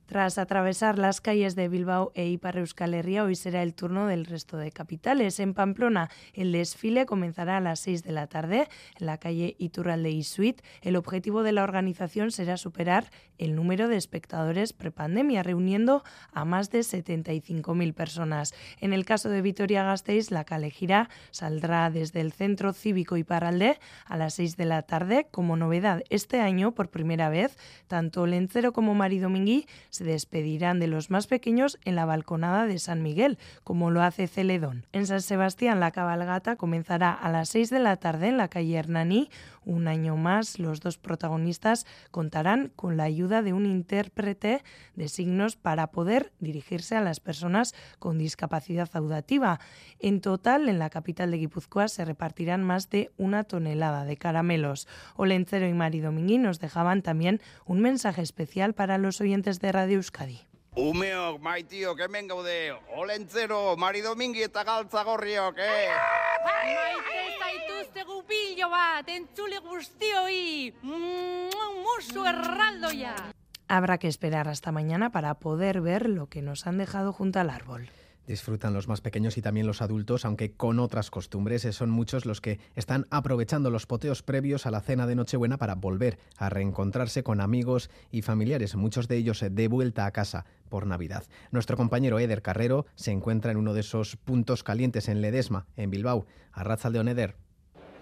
Tras 0.06 0.38
atravesar 0.38 1.00
las 1.00 1.20
calles 1.20 1.56
de 1.56 1.68
Bilbao 1.68 2.12
e 2.14 2.28
Ipar 2.28 2.58
Euskal 2.58 2.94
Herria, 2.94 3.24
hoy 3.24 3.34
será 3.34 3.64
el 3.64 3.74
turno 3.74 4.06
del 4.06 4.24
resto 4.24 4.56
de 4.56 4.70
capitales. 4.70 5.40
En 5.40 5.52
Pamplona, 5.52 6.10
el 6.32 6.52
desfile 6.52 7.06
comenzará 7.06 7.56
a 7.56 7.60
las 7.60 7.80
6 7.80 8.04
de 8.04 8.12
la 8.12 8.28
tarde 8.28 8.68
en 9.00 9.06
la 9.06 9.18
calle 9.18 9.56
Iturralde 9.58 10.10
y 10.10 10.22
Suite. 10.22 10.62
El 10.80 10.94
objetivo 10.94 11.42
de 11.42 11.50
la 11.50 11.64
organización 11.64 12.30
será 12.30 12.56
superar 12.56 13.10
el 13.38 13.56
número 13.56 13.88
de 13.88 13.96
espectadores 13.96 14.72
prepandemia, 14.72 15.42
reuniendo 15.42 16.04
a 16.32 16.44
más 16.44 16.70
de 16.70 16.80
75.000 16.80 17.92
personas. 17.92 18.54
En 18.80 18.92
el 18.92 19.04
caso 19.04 19.28
de 19.28 19.42
Vitoria-Gasteiz, 19.42 20.30
la 20.30 20.44
calejira 20.44 21.10
saldrá 21.32 21.90
desde 21.90 22.20
el 22.20 22.32
Centro 22.32 22.72
Cívico 22.72 23.16
Iparralde 23.16 23.80
a 24.04 24.16
las 24.16 24.34
6 24.34 24.56
de 24.56 24.64
la 24.66 24.82
tarde. 24.82 25.26
Como 25.32 25.56
novedad, 25.56 26.04
este 26.10 26.40
año, 26.40 26.74
por 26.74 26.90
primera 26.90 27.28
vez, 27.28 27.58
tanto 27.88 28.24
Lencero 28.24 28.72
como 28.72 28.94
Maridomingui 28.94 29.66
se 29.96 30.04
despedirán 30.04 30.78
de 30.78 30.86
los 30.86 31.10
más 31.10 31.26
pequeños 31.26 31.78
en 31.84 31.96
la 31.96 32.04
balconada 32.04 32.66
de 32.66 32.78
San 32.78 33.02
Miguel, 33.02 33.38
como 33.64 33.90
lo 33.90 34.02
hace 34.02 34.28
Celedón. 34.28 34.86
En 34.92 35.06
San 35.06 35.22
Sebastián 35.22 35.80
la 35.80 35.90
cabalgata 35.90 36.56
comenzará 36.56 37.12
a 37.12 37.30
las 37.30 37.48
6 37.48 37.70
de 37.70 37.80
la 37.80 37.96
tarde 37.96 38.28
en 38.28 38.36
la 38.36 38.48
calle 38.48 38.76
Hernani. 38.76 39.30
Un 39.66 39.88
año 39.88 40.16
más, 40.16 40.60
los 40.60 40.78
dos 40.78 40.96
protagonistas 40.96 41.86
contarán 42.12 42.72
con 42.76 42.96
la 42.96 43.02
ayuda 43.02 43.42
de 43.42 43.52
un 43.52 43.66
intérprete 43.66 44.62
de 44.94 45.08
signos 45.08 45.56
para 45.56 45.88
poder 45.88 46.32
dirigirse 46.38 46.94
a 46.94 47.00
las 47.00 47.18
personas 47.18 47.74
con 47.98 48.16
discapacidad 48.16 48.88
auditiva. 48.92 49.58
En 49.98 50.20
total, 50.20 50.68
en 50.68 50.78
la 50.78 50.88
capital 50.88 51.32
de 51.32 51.38
Guipúzcoa 51.38 51.88
se 51.88 52.04
repartirán 52.04 52.62
más 52.62 52.90
de 52.90 53.10
una 53.16 53.42
tonelada 53.42 54.04
de 54.04 54.16
caramelos. 54.16 54.86
Olencero 55.16 55.66
y 55.66 55.74
Mari 55.74 55.98
Dominguín 55.98 56.42
nos 56.42 56.60
dejaban 56.60 57.02
también 57.02 57.40
un 57.64 57.80
mensaje 57.80 58.22
especial 58.22 58.72
para 58.72 58.98
los 58.98 59.20
oyentes 59.20 59.58
de 59.58 59.72
Radio 59.72 59.96
Euskadi. 59.96 60.46
Umeok, 60.76 61.40
maitio, 61.40 61.96
hemen 61.98 62.28
gaude, 62.28 62.72
olentzero, 62.94 63.76
Mari 63.76 64.02
Domingi 64.02 64.42
eta 64.44 64.62
galtza 64.62 65.02
gorriok, 65.02 65.58
eh? 65.58 65.88
Bat, 68.70 69.08
entzule 69.08 69.58
guztioi, 69.64 70.74
musu 70.82 72.24
erraldoia. 72.26 73.14
Habrá 73.68 73.98
que 73.98 74.08
esperar 74.08 74.48
hasta 74.48 74.72
mañana 74.72 75.10
para 75.10 75.34
poder 75.34 75.80
ver 75.80 76.08
lo 76.08 76.26
que 76.26 76.42
nos 76.42 76.66
han 76.66 76.78
dejado 76.78 77.12
junto 77.12 77.40
al 77.40 77.50
árbol. 77.50 77.88
Disfrutan 78.26 78.74
los 78.74 78.88
más 78.88 79.00
pequeños 79.00 79.38
y 79.38 79.42
también 79.42 79.66
los 79.66 79.82
adultos, 79.82 80.24
aunque 80.24 80.52
con 80.52 80.80
otras 80.80 81.10
costumbres. 81.10 81.62
Son 81.70 81.90
muchos 81.90 82.26
los 82.26 82.40
que 82.40 82.58
están 82.74 83.06
aprovechando 83.10 83.70
los 83.70 83.86
poteos 83.86 84.22
previos 84.22 84.66
a 84.66 84.72
la 84.72 84.80
cena 84.80 85.06
de 85.06 85.14
Nochebuena 85.14 85.58
para 85.58 85.76
volver 85.76 86.18
a 86.36 86.48
reencontrarse 86.48 87.22
con 87.22 87.40
amigos 87.40 87.88
y 88.10 88.22
familiares, 88.22 88.74
muchos 88.74 89.06
de 89.06 89.16
ellos 89.16 89.44
de 89.48 89.68
vuelta 89.68 90.06
a 90.06 90.10
casa 90.10 90.44
por 90.68 90.86
Navidad. 90.86 91.24
Nuestro 91.52 91.76
compañero 91.76 92.18
Eder 92.18 92.42
Carrero 92.42 92.86
se 92.96 93.12
encuentra 93.12 93.52
en 93.52 93.58
uno 93.58 93.74
de 93.74 93.80
esos 93.80 94.16
puntos 94.16 94.64
calientes 94.64 95.08
en 95.08 95.20
Ledesma, 95.20 95.66
en 95.76 95.90
Bilbao. 95.90 96.26
Arrachaldeón 96.52 97.08
Eder. 97.08 97.36
A 97.36 97.45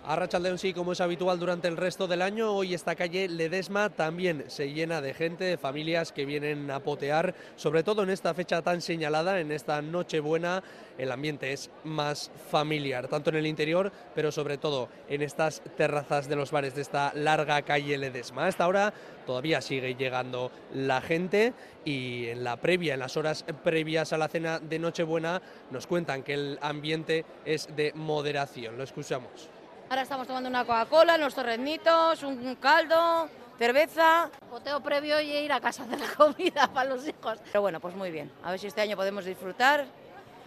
Rachaldeón 0.06 0.58
sí, 0.58 0.74
como 0.74 0.92
es 0.92 1.00
habitual 1.00 1.38
durante 1.38 1.66
el 1.66 1.78
resto 1.78 2.06
del 2.06 2.20
año, 2.20 2.52
hoy 2.52 2.74
esta 2.74 2.94
calle 2.94 3.26
Ledesma 3.26 3.88
también 3.88 4.44
se 4.48 4.70
llena 4.72 5.00
de 5.00 5.14
gente, 5.14 5.44
de 5.44 5.56
familias 5.56 6.12
que 6.12 6.26
vienen 6.26 6.70
a 6.70 6.80
potear, 6.80 7.34
sobre 7.56 7.82
todo 7.82 8.02
en 8.02 8.10
esta 8.10 8.34
fecha 8.34 8.60
tan 8.60 8.82
señalada, 8.82 9.40
en 9.40 9.50
esta 9.50 9.80
Nochebuena, 9.80 10.62
el 10.98 11.10
ambiente 11.10 11.52
es 11.52 11.70
más 11.84 12.30
familiar, 12.50 13.08
tanto 13.08 13.30
en 13.30 13.36
el 13.36 13.46
interior, 13.46 13.90
pero 14.14 14.30
sobre 14.30 14.58
todo 14.58 14.90
en 15.08 15.22
estas 15.22 15.62
terrazas 15.76 16.28
de 16.28 16.36
los 16.36 16.50
bares 16.50 16.74
de 16.74 16.82
esta 16.82 17.12
larga 17.14 17.62
calle 17.62 17.96
Ledesma. 17.96 18.44
A 18.44 18.48
esta 18.48 18.68
hora 18.68 18.92
todavía 19.26 19.62
sigue 19.62 19.94
llegando 19.94 20.52
la 20.74 21.00
gente 21.00 21.54
y 21.86 22.26
en 22.26 22.44
la 22.44 22.58
previa, 22.58 22.94
en 22.94 23.00
las 23.00 23.16
horas 23.16 23.44
previas 23.64 24.12
a 24.12 24.18
la 24.18 24.28
cena 24.28 24.60
de 24.60 24.78
Nochebuena, 24.78 25.40
nos 25.70 25.86
cuentan 25.86 26.22
que 26.22 26.34
el 26.34 26.58
ambiente 26.60 27.24
es 27.46 27.74
de 27.74 27.92
moderación. 27.94 28.76
Lo 28.76 28.84
escuchamos. 28.84 29.53
Ahora 29.88 30.02
estamos 30.02 30.26
tomando 30.26 30.48
una 30.48 30.64
Coca-Cola, 30.64 31.16
unos 31.16 31.34
torreznitos, 31.34 32.22
un 32.22 32.56
caldo, 32.56 33.28
cerveza. 33.58 34.30
Poteo 34.50 34.80
previo 34.80 35.20
y 35.20 35.30
ir 35.36 35.52
a 35.52 35.60
casa 35.60 35.82
a 35.82 35.86
hacer 35.86 36.00
la 36.00 36.14
comida 36.14 36.68
para 36.74 36.88
los 36.90 37.06
hijos. 37.06 37.38
Pero 37.44 37.60
bueno, 37.60 37.80
pues 37.80 37.94
muy 37.94 38.10
bien. 38.10 38.30
A 38.42 38.50
ver 38.50 38.58
si 38.58 38.66
este 38.66 38.80
año 38.80 38.96
podemos 38.96 39.24
disfrutar. 39.24 39.86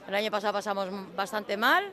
El 0.07 0.15
año 0.15 0.31
pasado 0.31 0.53
pasamos 0.53 0.89
bastante 1.15 1.55
mal 1.55 1.91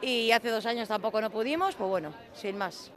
y 0.00 0.32
hace 0.32 0.48
dos 0.48 0.66
años 0.66 0.88
tampoco 0.88 1.20
no 1.20 1.30
pudimos, 1.30 1.74
pues 1.74 1.88
bueno, 1.88 2.12
sin 2.34 2.58
más. 2.58 2.90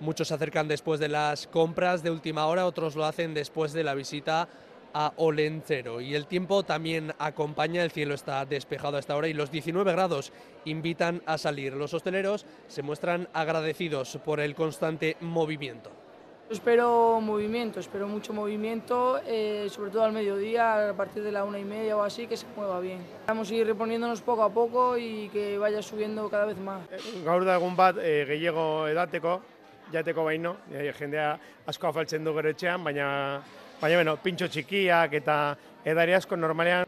Muchos 0.00 0.28
se 0.28 0.34
acercan 0.34 0.66
después 0.66 0.98
de 0.98 1.08
las 1.08 1.46
compras 1.46 2.02
de 2.02 2.10
última 2.10 2.46
hora, 2.46 2.66
otros 2.66 2.96
lo 2.96 3.04
hacen 3.04 3.34
después 3.34 3.72
de 3.72 3.84
la 3.84 3.94
visita 3.94 4.48
a 4.94 5.12
Olencero. 5.16 6.00
Y 6.00 6.14
el 6.14 6.26
tiempo 6.26 6.62
también 6.62 7.12
acompaña, 7.18 7.82
el 7.82 7.90
cielo 7.90 8.14
está 8.14 8.44
despejado 8.44 8.96
a 8.96 9.00
esta 9.00 9.16
hora 9.16 9.28
y 9.28 9.34
los 9.34 9.50
19 9.50 9.92
grados 9.92 10.32
invitan 10.64 11.22
a 11.26 11.38
salir. 11.38 11.74
Los 11.74 11.94
hosteleros 11.94 12.46
se 12.68 12.82
muestran 12.82 13.28
agradecidos 13.32 14.18
por 14.24 14.40
el 14.40 14.54
constante 14.54 15.16
movimiento. 15.20 15.90
Espero 16.50 17.20
movimiento, 17.20 17.78
espero 17.78 18.08
mucho 18.08 18.32
movimiento, 18.32 19.20
eh, 19.24 19.68
sobre 19.70 19.92
todo 19.92 20.02
al 20.02 20.12
mediodía, 20.12 20.90
a 20.90 20.94
partir 20.94 21.22
de 21.22 21.30
la 21.30 21.44
una 21.44 21.60
y 21.60 21.64
media 21.64 21.96
o 21.96 22.02
así, 22.02 22.26
que 22.26 22.36
se 22.36 22.44
mueva 22.56 22.80
bien. 22.80 22.98
Vamos 23.28 23.48
a 23.48 23.54
ir 23.54 23.64
reponiéndonos 23.68 24.20
poco 24.20 24.42
a 24.42 24.50
poco 24.50 24.98
y 24.98 25.28
que 25.28 25.58
vaya 25.58 25.80
subiendo 25.80 26.28
cada 26.28 26.46
vez 26.46 26.58
más. 26.58 26.82
Gaur 27.24 27.44
da 27.46 27.54
egun 27.54 27.76
bat 27.78 28.02
e, 28.02 28.26
gehiago 28.26 28.88
edateko, 28.90 29.36
jateko 29.92 30.26
baino, 30.26 30.56
e, 30.74 30.90
jendea 30.98 31.36
asko 31.70 31.86
afaltzen 31.86 32.26
du 32.26 32.34
gero 32.34 32.50
etxean, 32.50 32.82
baina 32.82 33.06
baina 33.80 33.96
bueno, 33.96 34.16
pintxo 34.20 34.48
txikiak 34.52 35.14
eta 35.22 35.36
edari 35.88 36.12
asko 36.14 36.36
normalean 36.36 36.84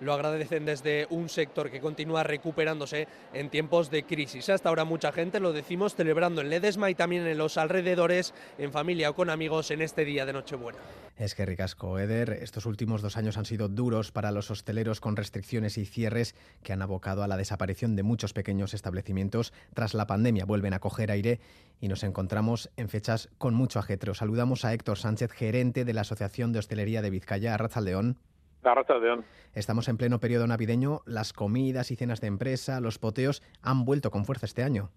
lo 0.00 0.12
agradecen 0.12 0.64
desde 0.64 1.06
un 1.10 1.28
sector 1.28 1.70
que 1.70 1.80
continúa 1.80 2.22
recuperándose 2.22 3.08
en 3.32 3.50
tiempos 3.50 3.90
de 3.90 4.04
crisis. 4.04 4.48
Hasta 4.48 4.68
ahora 4.68 4.84
mucha 4.84 5.12
gente, 5.12 5.40
lo 5.40 5.52
decimos, 5.52 5.94
celebrando 5.94 6.40
en 6.40 6.50
Ledesma 6.50 6.90
y 6.90 6.94
también 6.94 7.26
en 7.26 7.38
los 7.38 7.56
alrededores, 7.56 8.34
en 8.58 8.72
familia 8.72 9.10
o 9.10 9.14
con 9.14 9.30
amigos 9.30 9.70
en 9.70 9.82
este 9.82 10.04
día 10.04 10.26
de 10.26 10.32
Nochebuena. 10.32 10.78
Es 11.16 11.34
que 11.34 11.44
ricasco, 11.44 11.98
Eder. 11.98 12.30
Estos 12.30 12.64
últimos 12.64 13.02
dos 13.02 13.16
años 13.16 13.36
han 13.36 13.44
sido 13.44 13.68
duros 13.68 14.10
para 14.10 14.30
los 14.30 14.50
hosteleros 14.50 15.00
con 15.00 15.16
restricciones 15.16 15.76
y 15.76 15.84
cierres 15.84 16.34
que 16.62 16.72
han 16.72 16.82
abocado 16.82 17.22
a 17.22 17.28
la 17.28 17.36
desaparición 17.36 17.94
de 17.94 18.02
muchos 18.02 18.32
pequeños 18.32 18.72
establecimientos. 18.72 19.52
Tras 19.74 19.92
la 19.94 20.06
pandemia 20.06 20.46
vuelven 20.46 20.72
a 20.72 20.80
coger 20.80 21.10
aire 21.10 21.40
y 21.80 21.88
nos 21.88 22.04
encontramos 22.04 22.70
en 22.76 22.88
fechas 22.88 23.28
con 23.38 23.54
mucho 23.54 23.78
ajetreo. 23.78 24.14
Saludamos 24.14 24.64
a 24.64 24.72
Héctor 24.72 24.98
Sánchez, 24.98 25.30
gerente 25.30 25.84
de 25.84 25.92
la 25.92 26.02
Asociación 26.02 26.52
de 26.52 26.58
Hostelería 26.58 27.02
de 27.02 27.10
Vizcaya, 27.10 27.54
Arrachaldeón. 27.54 28.16
Estamos 29.54 29.88
en 29.88 29.96
pleno 29.96 30.20
periodo 30.20 30.46
navideño. 30.46 31.00
Las 31.06 31.32
comidas 31.32 31.90
y 31.90 31.96
cenas 31.96 32.20
de 32.20 32.28
empresa, 32.28 32.80
los 32.80 32.98
poteos 32.98 33.42
han 33.62 33.84
vuelto 33.84 34.10
con 34.10 34.24
fuerza 34.24 34.46
este 34.46 34.62
año. 34.62 34.90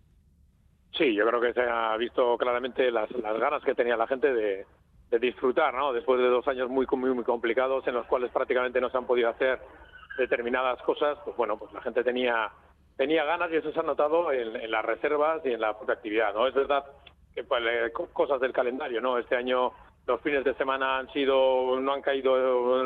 Sí, 0.97 1.15
yo 1.15 1.26
creo 1.26 1.41
que 1.41 1.54
se 1.54 1.62
ha 1.62 1.97
visto 1.97 2.38
claramente 2.38 2.91
las, 2.91 3.10
las 3.12 3.39
ganas 3.39 3.63
que 3.63 3.73
tenía 3.73 3.97
la 3.97 4.08
gente 4.08 4.32
de, 4.32 4.65
de 5.10 5.19
disfrutar, 5.19 5.73
¿no? 5.73 5.91
Después 5.91 6.19
de 6.19 6.28
dos 6.28 6.47
años 6.47 6.69
muy, 6.69 6.86
muy, 6.91 7.13
muy 7.13 7.23
complicados 7.23 7.88
en 7.88 7.95
los 7.95 8.06
cuales 8.06 8.32
prácticamente 8.32 8.80
no 8.80 8.89
se 8.89 8.97
han 8.97 9.08
podido 9.08 9.30
hacer 9.30 9.60
determinadas 10.17 10.80
cosas, 10.84 11.17
pues 11.26 11.36
bueno, 11.36 11.58
pues 11.58 11.73
la 11.73 11.82
gente 11.82 12.04
tenía 12.04 12.52
tenía 12.95 13.23
ganas 13.26 13.52
y 13.52 13.56
eso 13.56 13.71
se 13.71 13.80
ha 13.80 13.84
notado 13.84 14.32
en, 14.32 14.56
en 14.56 14.69
las 14.69 14.86
reservas 14.86 15.41
y 15.45 15.52
en 15.52 15.62
la 15.62 15.76
propia 15.76 15.95
actividad, 15.95 16.34
¿no? 16.34 16.47
Es 16.47 16.54
verdad 16.54 16.86
que 17.34 17.43
pues, 17.43 17.63
eh, 17.65 17.91
cosas 17.91 18.39
del 18.39 18.54
calendario, 18.54 19.02
¿no? 19.02 19.17
Este 19.17 19.36
año 19.36 19.71
los 20.06 20.22
fines 20.22 20.44
de 20.44 20.54
semana 20.56 20.98
han 21.00 21.12
sido, 21.13 21.80
no 21.80 21.94
han 21.94 22.02
caído 22.02 22.36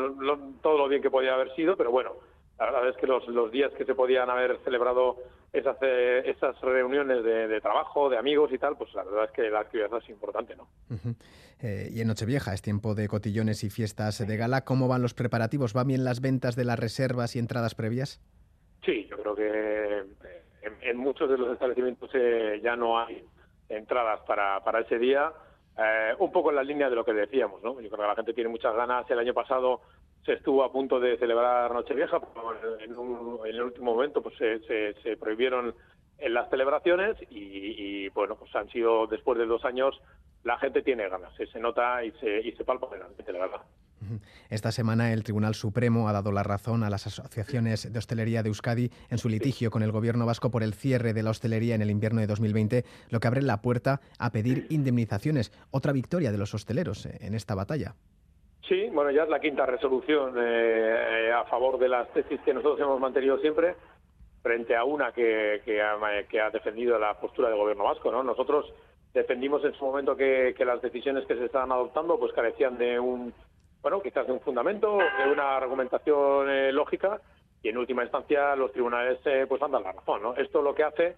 lo, 0.08 0.38
todo 0.62 0.78
lo 0.78 0.88
bien 0.88 1.02
que 1.02 1.10
podía 1.10 1.34
haber 1.34 1.54
sido, 1.54 1.76
pero 1.76 1.90
bueno, 1.90 2.12
la 2.58 2.66
verdad 2.66 2.88
es 2.88 2.96
que 2.96 3.06
los, 3.06 3.26
los 3.28 3.50
días 3.50 3.72
que 3.76 3.84
se 3.84 3.94
podían 3.94 4.30
haber 4.30 4.58
celebrado 4.64 5.16
esas, 5.52 5.76
eh, 5.80 6.22
esas 6.26 6.60
reuniones 6.60 7.24
de, 7.24 7.48
de, 7.48 7.60
trabajo, 7.60 8.08
de 8.10 8.18
amigos 8.18 8.52
y 8.52 8.58
tal, 8.58 8.76
pues 8.76 8.92
la 8.94 9.04
verdad 9.04 9.24
es 9.24 9.30
que 9.32 9.50
la 9.50 9.60
actividad 9.60 9.90
es 9.96 10.08
importante, 10.08 10.54
¿no? 10.56 10.68
Uh 10.90 10.94
-huh. 10.94 11.14
eh, 11.60 11.88
y 11.90 12.00
en 12.00 12.08
Nochevieja 12.08 12.52
es 12.52 12.62
tiempo 12.62 12.94
de 12.94 13.08
cotillones 13.08 13.64
y 13.64 13.70
fiestas 13.70 14.24
de 14.26 14.36
gala. 14.36 14.64
¿Cómo 14.64 14.88
van 14.88 15.02
los 15.02 15.14
preparativos? 15.14 15.72
¿Van 15.72 15.86
bien 15.88 16.04
las 16.04 16.20
ventas 16.20 16.56
de 16.56 16.64
las 16.64 16.78
reservas 16.78 17.34
y 17.34 17.38
entradas 17.38 17.74
previas? 17.74 18.20
Sí, 18.84 19.06
yo 19.10 19.16
creo 19.18 19.34
que 19.34 19.98
en, 20.62 20.76
en 20.82 20.96
muchos 20.96 21.30
de 21.30 21.38
los 21.38 21.52
establecimientos 21.52 22.10
eh, 22.14 22.60
ya 22.62 22.76
no 22.76 22.98
hay 22.98 23.24
entradas 23.68 24.20
para, 24.26 24.62
para 24.64 24.80
ese 24.80 24.98
día. 24.98 25.32
Eh, 25.80 26.14
un 26.18 26.32
poco 26.32 26.50
en 26.50 26.56
la 26.56 26.64
línea 26.64 26.90
de 26.90 26.96
lo 26.96 27.04
que 27.04 27.12
decíamos, 27.12 27.62
¿no? 27.62 27.80
Yo 27.80 27.88
creo 27.88 28.02
que 28.02 28.08
la 28.08 28.16
gente 28.16 28.34
tiene 28.34 28.50
muchas 28.50 28.74
ganas. 28.74 29.08
El 29.08 29.20
año 29.20 29.32
pasado 29.32 29.82
se 30.24 30.32
estuvo 30.32 30.64
a 30.64 30.72
punto 30.72 30.98
de 30.98 31.16
celebrar 31.18 31.72
Nochevieja, 31.72 32.18
pero 32.20 32.80
en, 32.80 32.96
un, 32.98 33.46
en 33.46 33.54
el 33.54 33.62
último 33.62 33.94
momento 33.94 34.20
pues 34.20 34.36
se, 34.36 34.58
se, 34.94 35.16
prohibieron 35.16 35.74
en 36.18 36.34
las 36.34 36.50
celebraciones 36.50 37.16
y, 37.30 38.06
y, 38.06 38.08
bueno, 38.08 38.34
pues 38.34 38.52
han 38.56 38.68
sido 38.70 39.06
después 39.06 39.38
de 39.38 39.46
dos 39.46 39.64
años 39.64 40.00
la 40.42 40.58
gente 40.58 40.82
tiene 40.82 41.08
ganas, 41.08 41.32
se 41.34 41.60
nota 41.60 42.04
y 42.04 42.10
se, 42.12 42.40
y 42.40 42.52
se 42.52 42.64
palpa 42.64 42.88
realmente, 42.90 43.32
la 43.32 43.38
verdad. 43.38 43.60
Esta 44.50 44.72
semana 44.72 45.12
el 45.12 45.24
Tribunal 45.24 45.54
Supremo 45.54 46.08
ha 46.08 46.12
dado 46.12 46.32
la 46.32 46.42
razón 46.42 46.84
a 46.84 46.90
las 46.90 47.06
asociaciones 47.06 47.92
de 47.92 47.98
hostelería 47.98 48.42
de 48.42 48.48
Euskadi 48.48 48.90
en 49.10 49.18
su 49.18 49.28
litigio 49.28 49.70
con 49.70 49.82
el 49.82 49.92
gobierno 49.92 50.26
vasco 50.26 50.50
por 50.50 50.62
el 50.62 50.74
cierre 50.74 51.12
de 51.12 51.22
la 51.22 51.30
hostelería 51.30 51.74
en 51.74 51.82
el 51.82 51.90
invierno 51.90 52.20
de 52.20 52.26
2020, 52.26 52.84
lo 53.10 53.20
que 53.20 53.28
abre 53.28 53.42
la 53.42 53.60
puerta 53.62 54.00
a 54.18 54.30
pedir 54.30 54.66
indemnizaciones. 54.70 55.52
Otra 55.70 55.92
victoria 55.92 56.32
de 56.32 56.38
los 56.38 56.54
hosteleros 56.54 57.06
en 57.06 57.34
esta 57.34 57.54
batalla. 57.54 57.94
Sí, 58.68 58.88
bueno, 58.92 59.10
ya 59.10 59.22
es 59.22 59.30
la 59.30 59.40
quinta 59.40 59.64
resolución 59.64 60.34
eh, 60.38 61.32
a 61.34 61.44
favor 61.44 61.78
de 61.78 61.88
las 61.88 62.08
tesis 62.12 62.38
que 62.42 62.52
nosotros 62.52 62.78
hemos 62.80 63.00
mantenido 63.00 63.38
siempre 63.38 63.76
frente 64.42 64.76
a 64.76 64.84
una 64.84 65.12
que, 65.12 65.62
que, 65.64 65.80
ha, 65.80 66.50
defendido 66.50 66.98
la 66.98 67.18
postura 67.18 67.48
del 67.48 67.58
gobierno 67.58 67.84
vasco. 67.84 68.12
¿no? 68.12 68.22
Nosotros 68.22 68.66
defendimos 69.14 69.64
en 69.64 69.72
su 69.72 69.84
momento 69.86 70.16
que, 70.16 70.54
que 70.56 70.66
las 70.66 70.82
decisiones 70.82 71.24
que 71.26 71.36
se 71.36 71.46
estaban 71.46 71.72
adoptando 71.72 72.18
pues 72.18 72.32
carecían 72.34 72.76
de 72.76 73.00
un 73.00 73.32
bueno, 73.82 74.02
quizás 74.02 74.26
de 74.26 74.32
un 74.32 74.40
fundamento, 74.40 74.98
de 74.98 75.32
una 75.32 75.56
argumentación 75.56 76.50
eh, 76.50 76.72
lógica 76.72 77.20
y 77.62 77.68
en 77.68 77.78
última 77.78 78.02
instancia 78.02 78.56
los 78.56 78.72
tribunales 78.72 79.18
eh, 79.24 79.46
pues 79.48 79.60
dan 79.60 79.72
la 79.72 79.92
razón, 79.92 80.22
¿no? 80.22 80.34
Esto 80.36 80.62
lo 80.62 80.74
que 80.74 80.84
hace 80.84 81.16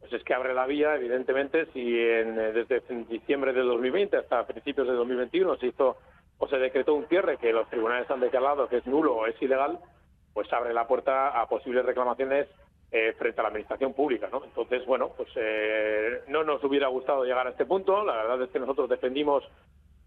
pues 0.00 0.12
es 0.12 0.22
que 0.22 0.34
abre 0.34 0.54
la 0.54 0.66
vía, 0.66 0.94
evidentemente, 0.94 1.66
si 1.72 1.98
en, 1.98 2.38
eh, 2.38 2.52
desde 2.52 2.82
diciembre 3.06 3.52
de 3.52 3.62
2020 3.62 4.16
hasta 4.16 4.46
principios 4.46 4.86
de 4.86 4.92
2021 4.92 5.56
se 5.56 5.66
hizo 5.68 5.96
o 6.38 6.46
se 6.48 6.58
decretó 6.58 6.94
un 6.94 7.06
cierre 7.08 7.36
que 7.38 7.52
los 7.52 7.68
tribunales 7.68 8.08
han 8.10 8.20
declarado 8.20 8.68
que 8.68 8.76
es 8.76 8.86
nulo 8.86 9.16
o 9.16 9.26
es 9.26 9.40
ilegal, 9.42 9.78
pues 10.32 10.52
abre 10.52 10.72
la 10.72 10.86
puerta 10.86 11.40
a 11.40 11.48
posibles 11.48 11.84
reclamaciones 11.84 12.46
frente 13.18 13.40
a 13.40 13.42
la 13.42 13.48
administración 13.48 13.92
pública, 13.92 14.28
¿no? 14.32 14.42
Entonces, 14.44 14.86
bueno, 14.86 15.10
pues 15.14 15.28
no 16.28 16.42
nos 16.44 16.62
hubiera 16.64 16.86
gustado 16.86 17.24
llegar 17.24 17.46
a 17.46 17.50
este 17.50 17.66
punto. 17.66 18.02
La 18.02 18.14
verdad 18.16 18.40
es 18.42 18.50
que 18.50 18.60
nosotros 18.60 18.88
defendimos 18.88 19.44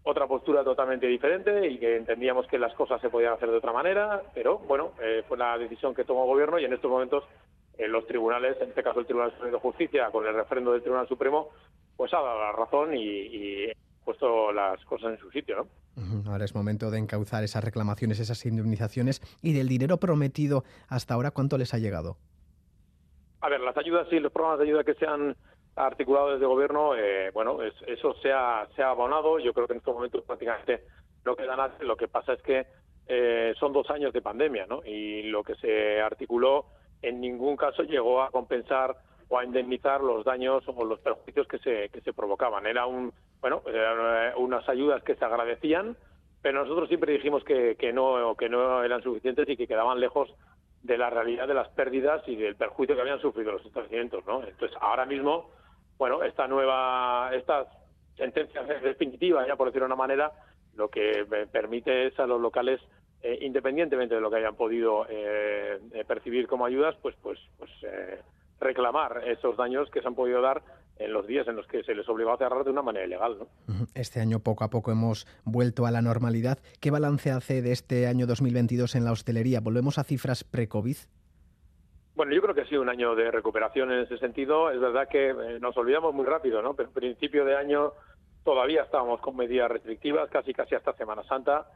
otra 0.04 0.26
postura 0.26 0.64
totalmente 0.64 1.06
diferente 1.06 1.68
y 1.68 1.78
que 1.78 1.96
entendíamos 1.96 2.46
que 2.46 2.58
las 2.58 2.74
cosas 2.74 3.00
se 3.00 3.08
podían 3.08 3.34
hacer 3.34 3.50
de 3.50 3.58
otra 3.58 3.72
manera, 3.72 4.22
pero 4.34 4.58
bueno, 4.58 4.92
eh, 5.00 5.22
fue 5.28 5.38
la 5.38 5.56
decisión 5.56 5.94
que 5.94 6.04
tomó 6.04 6.24
el 6.24 6.30
gobierno 6.30 6.58
y 6.58 6.64
en 6.64 6.72
estos 6.72 6.90
momentos 6.90 7.24
eh, 7.78 7.86
los 7.86 8.06
tribunales, 8.06 8.56
en 8.60 8.70
este 8.70 8.82
caso 8.82 9.00
el 9.00 9.06
Tribunal 9.06 9.32
Supremo 9.32 9.56
de 9.56 9.60
Justicia, 9.60 10.10
con 10.10 10.26
el 10.26 10.34
referendo 10.34 10.72
del 10.72 10.82
Tribunal 10.82 11.08
Supremo, 11.08 11.50
pues 11.96 12.12
ha 12.14 12.20
dado 12.20 12.38
la 12.40 12.52
razón 12.52 12.96
y, 12.96 13.02
y 13.02 13.72
puesto 14.04 14.52
las 14.52 14.84
cosas 14.84 15.12
en 15.12 15.18
su 15.18 15.30
sitio, 15.30 15.56
¿no? 15.56 15.66
Ahora 16.30 16.44
es 16.44 16.54
momento 16.54 16.90
de 16.90 16.98
encauzar 16.98 17.44
esas 17.44 17.62
reclamaciones, 17.62 18.18
esas 18.18 18.44
indemnizaciones 18.46 19.20
y 19.42 19.52
del 19.52 19.68
dinero 19.68 19.98
prometido 19.98 20.64
hasta 20.88 21.14
ahora, 21.14 21.30
¿cuánto 21.30 21.58
les 21.58 21.74
ha 21.74 21.78
llegado? 21.78 22.16
A 23.40 23.48
ver, 23.48 23.60
las 23.60 23.76
ayudas 23.76 24.06
y 24.10 24.18
los 24.18 24.32
programas 24.32 24.60
de 24.60 24.66
ayuda 24.66 24.84
que 24.84 24.94
se 24.94 25.06
han 25.06 25.36
articulado 25.76 26.32
desde 26.32 26.46
gobierno, 26.46 26.94
eh, 26.94 27.30
bueno, 27.32 27.58
eso 27.62 28.14
se 28.22 28.32
ha, 28.32 28.66
se 28.76 28.82
ha 28.82 28.90
abonado. 28.90 29.38
Yo 29.38 29.52
creo 29.52 29.66
que 29.66 29.72
en 29.74 29.78
estos 29.78 29.94
momentos 29.94 30.24
prácticamente 30.24 30.84
no 31.24 31.36
queda 31.36 31.56
nada. 31.56 31.74
Lo 31.80 31.96
que 31.96 32.08
pasa 32.08 32.34
es 32.34 32.42
que 32.42 32.66
eh, 33.06 33.54
son 33.58 33.72
dos 33.72 33.88
años 33.90 34.12
de 34.12 34.22
pandemia, 34.22 34.66
¿no? 34.66 34.84
Y 34.84 35.22
lo 35.24 35.42
que 35.42 35.54
se 35.56 36.00
articuló 36.00 36.66
en 37.00 37.20
ningún 37.20 37.56
caso 37.56 37.82
llegó 37.82 38.22
a 38.22 38.30
compensar 38.30 38.96
o 39.28 39.38
a 39.38 39.44
indemnizar 39.44 40.02
los 40.02 40.24
daños 40.24 40.62
o 40.66 40.84
los 40.84 41.00
perjuicios 41.00 41.48
que 41.48 41.58
se, 41.58 41.88
que 41.88 42.00
se 42.02 42.12
provocaban. 42.12 42.66
Era 42.66 42.86
un, 42.86 43.12
bueno, 43.40 43.62
eran 43.66 44.34
unas 44.36 44.68
ayudas 44.68 45.02
que 45.02 45.16
se 45.16 45.24
agradecían, 45.24 45.96
pero 46.42 46.62
nosotros 46.62 46.88
siempre 46.88 47.12
dijimos 47.14 47.42
que, 47.44 47.76
que, 47.76 47.92
no, 47.92 48.34
que 48.36 48.48
no 48.48 48.82
eran 48.84 49.02
suficientes 49.02 49.48
y 49.48 49.56
que 49.56 49.66
quedaban 49.66 50.00
lejos 50.00 50.32
de 50.82 50.98
la 50.98 51.10
realidad 51.10 51.48
de 51.48 51.54
las 51.54 51.68
pérdidas 51.70 52.22
y 52.28 52.36
del 52.36 52.56
perjuicio 52.56 52.94
que 52.94 53.00
habían 53.00 53.20
sufrido 53.20 53.52
los 53.52 53.64
establecimientos, 53.64 54.26
¿no? 54.26 54.42
Entonces, 54.42 54.76
ahora 54.80 55.06
mismo 55.06 55.50
bueno, 56.02 56.24
esta 56.24 56.48
nueva, 56.48 57.30
esta 57.32 57.64
sentencia 58.16 58.64
definitiva, 58.82 59.46
ya 59.46 59.54
por 59.54 59.68
decirlo 59.68 59.86
de 59.86 59.92
una 59.92 60.02
manera, 60.02 60.32
lo 60.74 60.88
que 60.88 61.24
permite 61.52 62.08
es 62.08 62.18
a 62.18 62.26
los 62.26 62.40
locales, 62.40 62.80
eh, 63.22 63.38
independientemente 63.42 64.16
de 64.16 64.20
lo 64.20 64.28
que 64.28 64.38
hayan 64.38 64.56
podido 64.56 65.06
eh, 65.08 65.78
eh, 65.92 66.04
percibir 66.04 66.48
como 66.48 66.66
ayudas, 66.66 66.96
pues, 67.02 67.14
pues, 67.22 67.38
pues 67.56 67.70
reclamar 68.58 69.22
esos 69.28 69.56
daños 69.56 69.88
que 69.92 70.00
se 70.00 70.08
han 70.08 70.16
podido 70.16 70.42
dar 70.42 70.60
en 70.96 71.12
los 71.12 71.24
días 71.28 71.46
en 71.46 71.54
los 71.54 71.68
que 71.68 71.84
se 71.84 71.94
les 71.94 72.08
obligó 72.08 72.32
a 72.32 72.36
cerrar 72.36 72.64
de 72.64 72.70
una 72.70 72.82
manera 72.82 73.06
ilegal. 73.06 73.38
¿no? 73.38 73.86
Este 73.94 74.18
año 74.18 74.40
poco 74.40 74.64
a 74.64 74.70
poco 74.70 74.90
hemos 74.90 75.28
vuelto 75.44 75.86
a 75.86 75.92
la 75.92 76.02
normalidad. 76.02 76.58
¿Qué 76.80 76.90
balance 76.90 77.30
hace 77.30 77.62
de 77.62 77.70
este 77.70 78.08
año 78.08 78.26
2022 78.26 78.96
en 78.96 79.04
la 79.04 79.12
hostelería? 79.12 79.60
¿Volvemos 79.60 79.98
a 79.98 80.02
cifras 80.02 80.42
pre-COVID? 80.42 80.96
Bueno, 82.14 82.34
yo 82.34 82.42
creo 82.42 82.54
que 82.54 82.60
ha 82.60 82.66
sido 82.66 82.82
un 82.82 82.90
año 82.90 83.14
de 83.14 83.30
recuperación 83.30 83.90
en 83.90 84.00
ese 84.00 84.18
sentido. 84.18 84.70
Es 84.70 84.80
verdad 84.80 85.08
que 85.08 85.30
eh, 85.30 85.58
nos 85.60 85.76
olvidamos 85.78 86.12
muy 86.12 86.26
rápido, 86.26 86.60
¿no? 86.60 86.74
Pero 86.74 86.90
principio 86.90 87.44
de 87.44 87.56
año 87.56 87.92
todavía 88.44 88.82
estábamos 88.82 89.20
con 89.20 89.36
medidas 89.36 89.70
restrictivas, 89.70 90.28
casi 90.28 90.52
casi 90.52 90.74
hasta 90.74 90.92
Semana 90.92 91.22
Santa. 91.24 91.66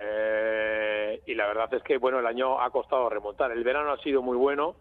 Eh, 0.00 1.22
y 1.26 1.34
la 1.34 1.46
verdad 1.46 1.72
es 1.74 1.82
que, 1.84 1.98
bueno, 1.98 2.18
el 2.18 2.26
año 2.26 2.60
ha 2.60 2.70
costado 2.70 3.08
remontar. 3.08 3.52
El 3.52 3.62
verano 3.62 3.92
ha 3.92 3.98
sido 3.98 4.20
muy 4.20 4.36
bueno. 4.36 4.74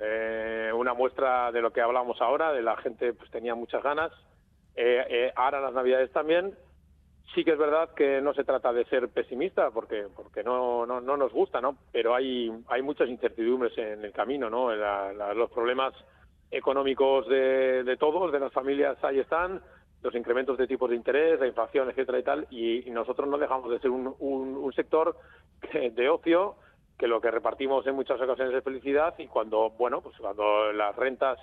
Eh, 0.00 0.70
una 0.72 0.94
muestra 0.94 1.50
de 1.50 1.60
lo 1.60 1.72
que 1.72 1.80
hablamos 1.80 2.20
ahora, 2.20 2.52
de 2.52 2.62
la 2.62 2.76
gente 2.76 3.12
pues 3.12 3.30
tenía 3.30 3.56
muchas 3.56 3.82
ganas. 3.82 4.12
ahora 5.34 5.60
las 5.60 5.72
Navidades 5.72 6.12
también 6.12 6.54
sí 7.34 7.44
que 7.44 7.52
es 7.52 7.58
verdad 7.58 7.94
que 7.94 8.20
no 8.20 8.34
se 8.34 8.44
trata 8.44 8.72
de 8.72 8.84
ser 8.86 9.08
pesimista 9.08 9.70
porque 9.70 10.06
porque 10.14 10.42
no, 10.42 10.84
no, 10.86 11.00
no 11.00 11.16
nos 11.16 11.32
gusta 11.32 11.60
no 11.60 11.76
pero 11.92 12.14
hay 12.14 12.52
hay 12.68 12.82
muchas 12.82 13.08
incertidumbres 13.08 13.76
en 13.78 14.04
el 14.04 14.12
camino 14.12 14.50
no 14.50 14.72
los 14.72 15.50
problemas 15.50 15.94
económicos 16.54 17.26
de, 17.28 17.84
de, 17.84 17.96
todos 17.96 18.32
de 18.32 18.40
las 18.40 18.52
familias 18.52 19.02
ahí 19.02 19.18
están. 19.20 19.60
Los 20.02 20.14
incrementos 20.14 20.58
de 20.58 20.66
tipos 20.66 20.90
de 20.90 20.96
interés 20.96 21.40
la 21.40 21.46
inflación 21.46 21.88
etcétera 21.90 22.18
y 22.18 22.22
tal. 22.22 22.46
Y, 22.50 22.90
nosotros 22.90 23.28
no 23.28 23.38
dejamos 23.38 23.70
de 23.70 23.78
ser 23.80 23.90
un, 23.90 24.14
un, 24.18 24.56
un 24.56 24.72
sector 24.72 25.16
de 25.72 26.08
ocio 26.08 26.56
que 26.98 27.08
lo 27.08 27.20
que 27.20 27.30
repartimos 27.30 27.86
en 27.86 27.96
muchas 27.96 28.20
ocasiones 28.20 28.54
es 28.54 28.62
felicidad. 28.62 29.14
Y 29.18 29.26
cuando 29.26 29.70
bueno 29.70 30.00
pues 30.00 30.16
cuando 30.18 30.72
las 30.72 30.94
rentas 30.96 31.38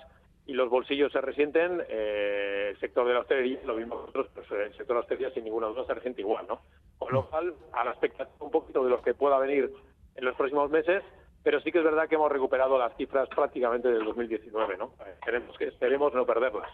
y 0.46 0.54
los 0.54 0.68
bolsillos 0.68 1.12
se 1.12 1.20
resienten, 1.20 1.82
eh, 1.88 2.68
el 2.70 2.80
sector 2.80 3.06
de 3.06 3.14
la 3.14 3.20
hostelería, 3.20 3.60
lo 3.64 3.76
mismo 3.76 3.94
nosotros, 3.94 4.28
pues 4.34 4.50
el 4.50 4.70
sector 4.70 4.88
de 4.88 4.94
la 4.94 5.00
hostelería 5.00 5.30
sin 5.30 5.44
ninguna 5.44 5.68
duda 5.68 5.86
se 5.86 5.94
resiente 5.94 6.20
igual, 6.20 6.46
¿no? 6.48 6.60
Con 6.98 7.12
lo 7.12 7.28
cual, 7.28 7.54
a 7.72 7.84
la 7.84 7.90
expectativa 7.92 8.36
un 8.40 8.50
poquito 8.50 8.82
de 8.84 8.90
lo 8.90 9.02
que 9.02 9.14
pueda 9.14 9.38
venir 9.38 9.72
en 10.16 10.24
los 10.24 10.34
próximos 10.36 10.70
meses, 10.70 11.02
pero 11.42 11.60
sí 11.60 11.72
que 11.72 11.78
es 11.78 11.84
verdad 11.84 12.08
que 12.08 12.14
hemos 12.14 12.30
recuperado 12.30 12.78
las 12.78 12.96
cifras 12.96 13.28
prácticamente 13.28 13.88
del 13.88 14.04
2019, 14.04 14.76
¿no? 14.76 14.94
Esperemos, 15.06 15.56
que, 15.58 15.64
esperemos 15.66 16.14
no 16.14 16.24
perderlas. 16.24 16.70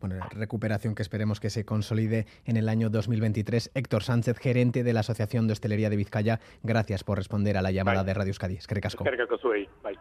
Bueno, 0.00 0.16
recuperación 0.30 0.94
que 0.94 1.02
esperemos 1.02 1.40
que 1.40 1.50
se 1.50 1.64
consolide 1.64 2.26
en 2.44 2.56
el 2.56 2.68
año 2.68 2.90
2023. 2.90 3.70
Héctor 3.74 4.02
Sánchez, 4.02 4.38
gerente 4.38 4.82
de 4.82 4.92
la 4.92 5.00
Asociación 5.00 5.46
de 5.46 5.52
Hostelería 5.52 5.90
de 5.90 5.96
Vizcaya, 5.96 6.40
gracias 6.62 7.04
por 7.04 7.18
responder 7.18 7.56
a 7.56 7.62
la 7.62 7.70
llamada 7.70 8.02
de 8.04 8.14
Radio 8.14 8.30
Euskadi. 8.30 8.56
Es 8.56 8.66
que. 8.66 8.74
Bye. 9.82 9.98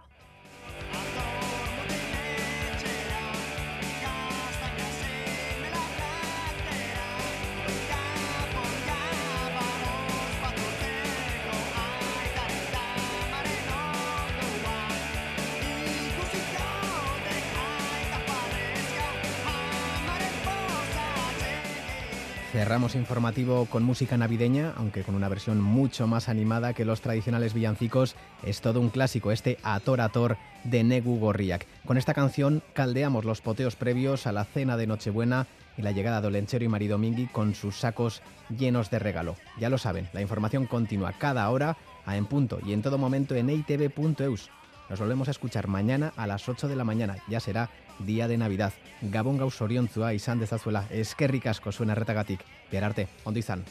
Cerramos 22.55 22.95
informativo 22.95 23.65
con 23.65 23.83
música 23.83 24.15
navideña, 24.15 24.71
aunque 24.77 25.03
con 25.03 25.13
una 25.15 25.27
versión 25.27 25.59
mucho 25.59 26.07
más 26.07 26.29
animada 26.29 26.71
que 26.71 26.85
los 26.85 27.01
tradicionales 27.01 27.53
villancicos. 27.53 28.15
Es 28.43 28.61
todo 28.61 28.79
un 28.79 28.87
clásico, 28.87 29.33
este 29.33 29.57
Ator 29.61 29.99
Ator 29.99 30.37
de 30.63 30.85
Negu 30.85 31.19
Gorriak. 31.19 31.67
Con 31.85 31.97
esta 31.97 32.13
canción 32.13 32.63
caldeamos 32.71 33.25
los 33.25 33.41
poteos 33.41 33.75
previos 33.75 34.25
a 34.25 34.31
la 34.31 34.45
cena 34.45 34.77
de 34.77 34.87
Nochebuena 34.87 35.47
y 35.77 35.81
la 35.81 35.91
llegada 35.91 36.21
de 36.21 36.27
Olenchero 36.27 36.63
y 36.63 36.69
Maridomingui 36.69 37.27
con 37.27 37.55
sus 37.55 37.75
sacos 37.75 38.21
llenos 38.57 38.89
de 38.89 38.99
regalo. 38.99 39.35
Ya 39.59 39.69
lo 39.69 39.77
saben, 39.77 40.07
la 40.13 40.21
información 40.21 40.65
continúa 40.65 41.11
cada 41.11 41.49
hora 41.49 41.75
a 42.05 42.15
en 42.15 42.25
punto 42.25 42.59
y 42.65 42.71
en 42.71 42.81
todo 42.81 42.97
momento 42.97 43.35
en 43.35 43.49
eitv.eus. 43.49 44.49
Nos 44.89 44.99
volvemos 44.99 45.27
a 45.27 45.31
escuchar 45.31 45.67
mañana 45.67 46.13
a 46.15 46.25
las 46.25 46.47
8 46.47 46.69
de 46.69 46.75
la 46.77 46.85
mañana. 46.85 47.17
Ya 47.27 47.41
será 47.41 47.69
día 47.99 48.27
de 48.27 48.38
Navidad. 48.38 48.73
Gabon 49.01 49.38
gauz 49.38 49.62
oriontzua 49.62 50.13
izan 50.13 50.39
dezazuela 50.39 50.86
eskerrik 50.89 51.47
asko 51.47 51.71
zuen 51.71 51.89
erretagatik. 51.89 52.41
Biararte, 52.71 53.08
ondo 53.23 53.39
izan. 53.39 53.63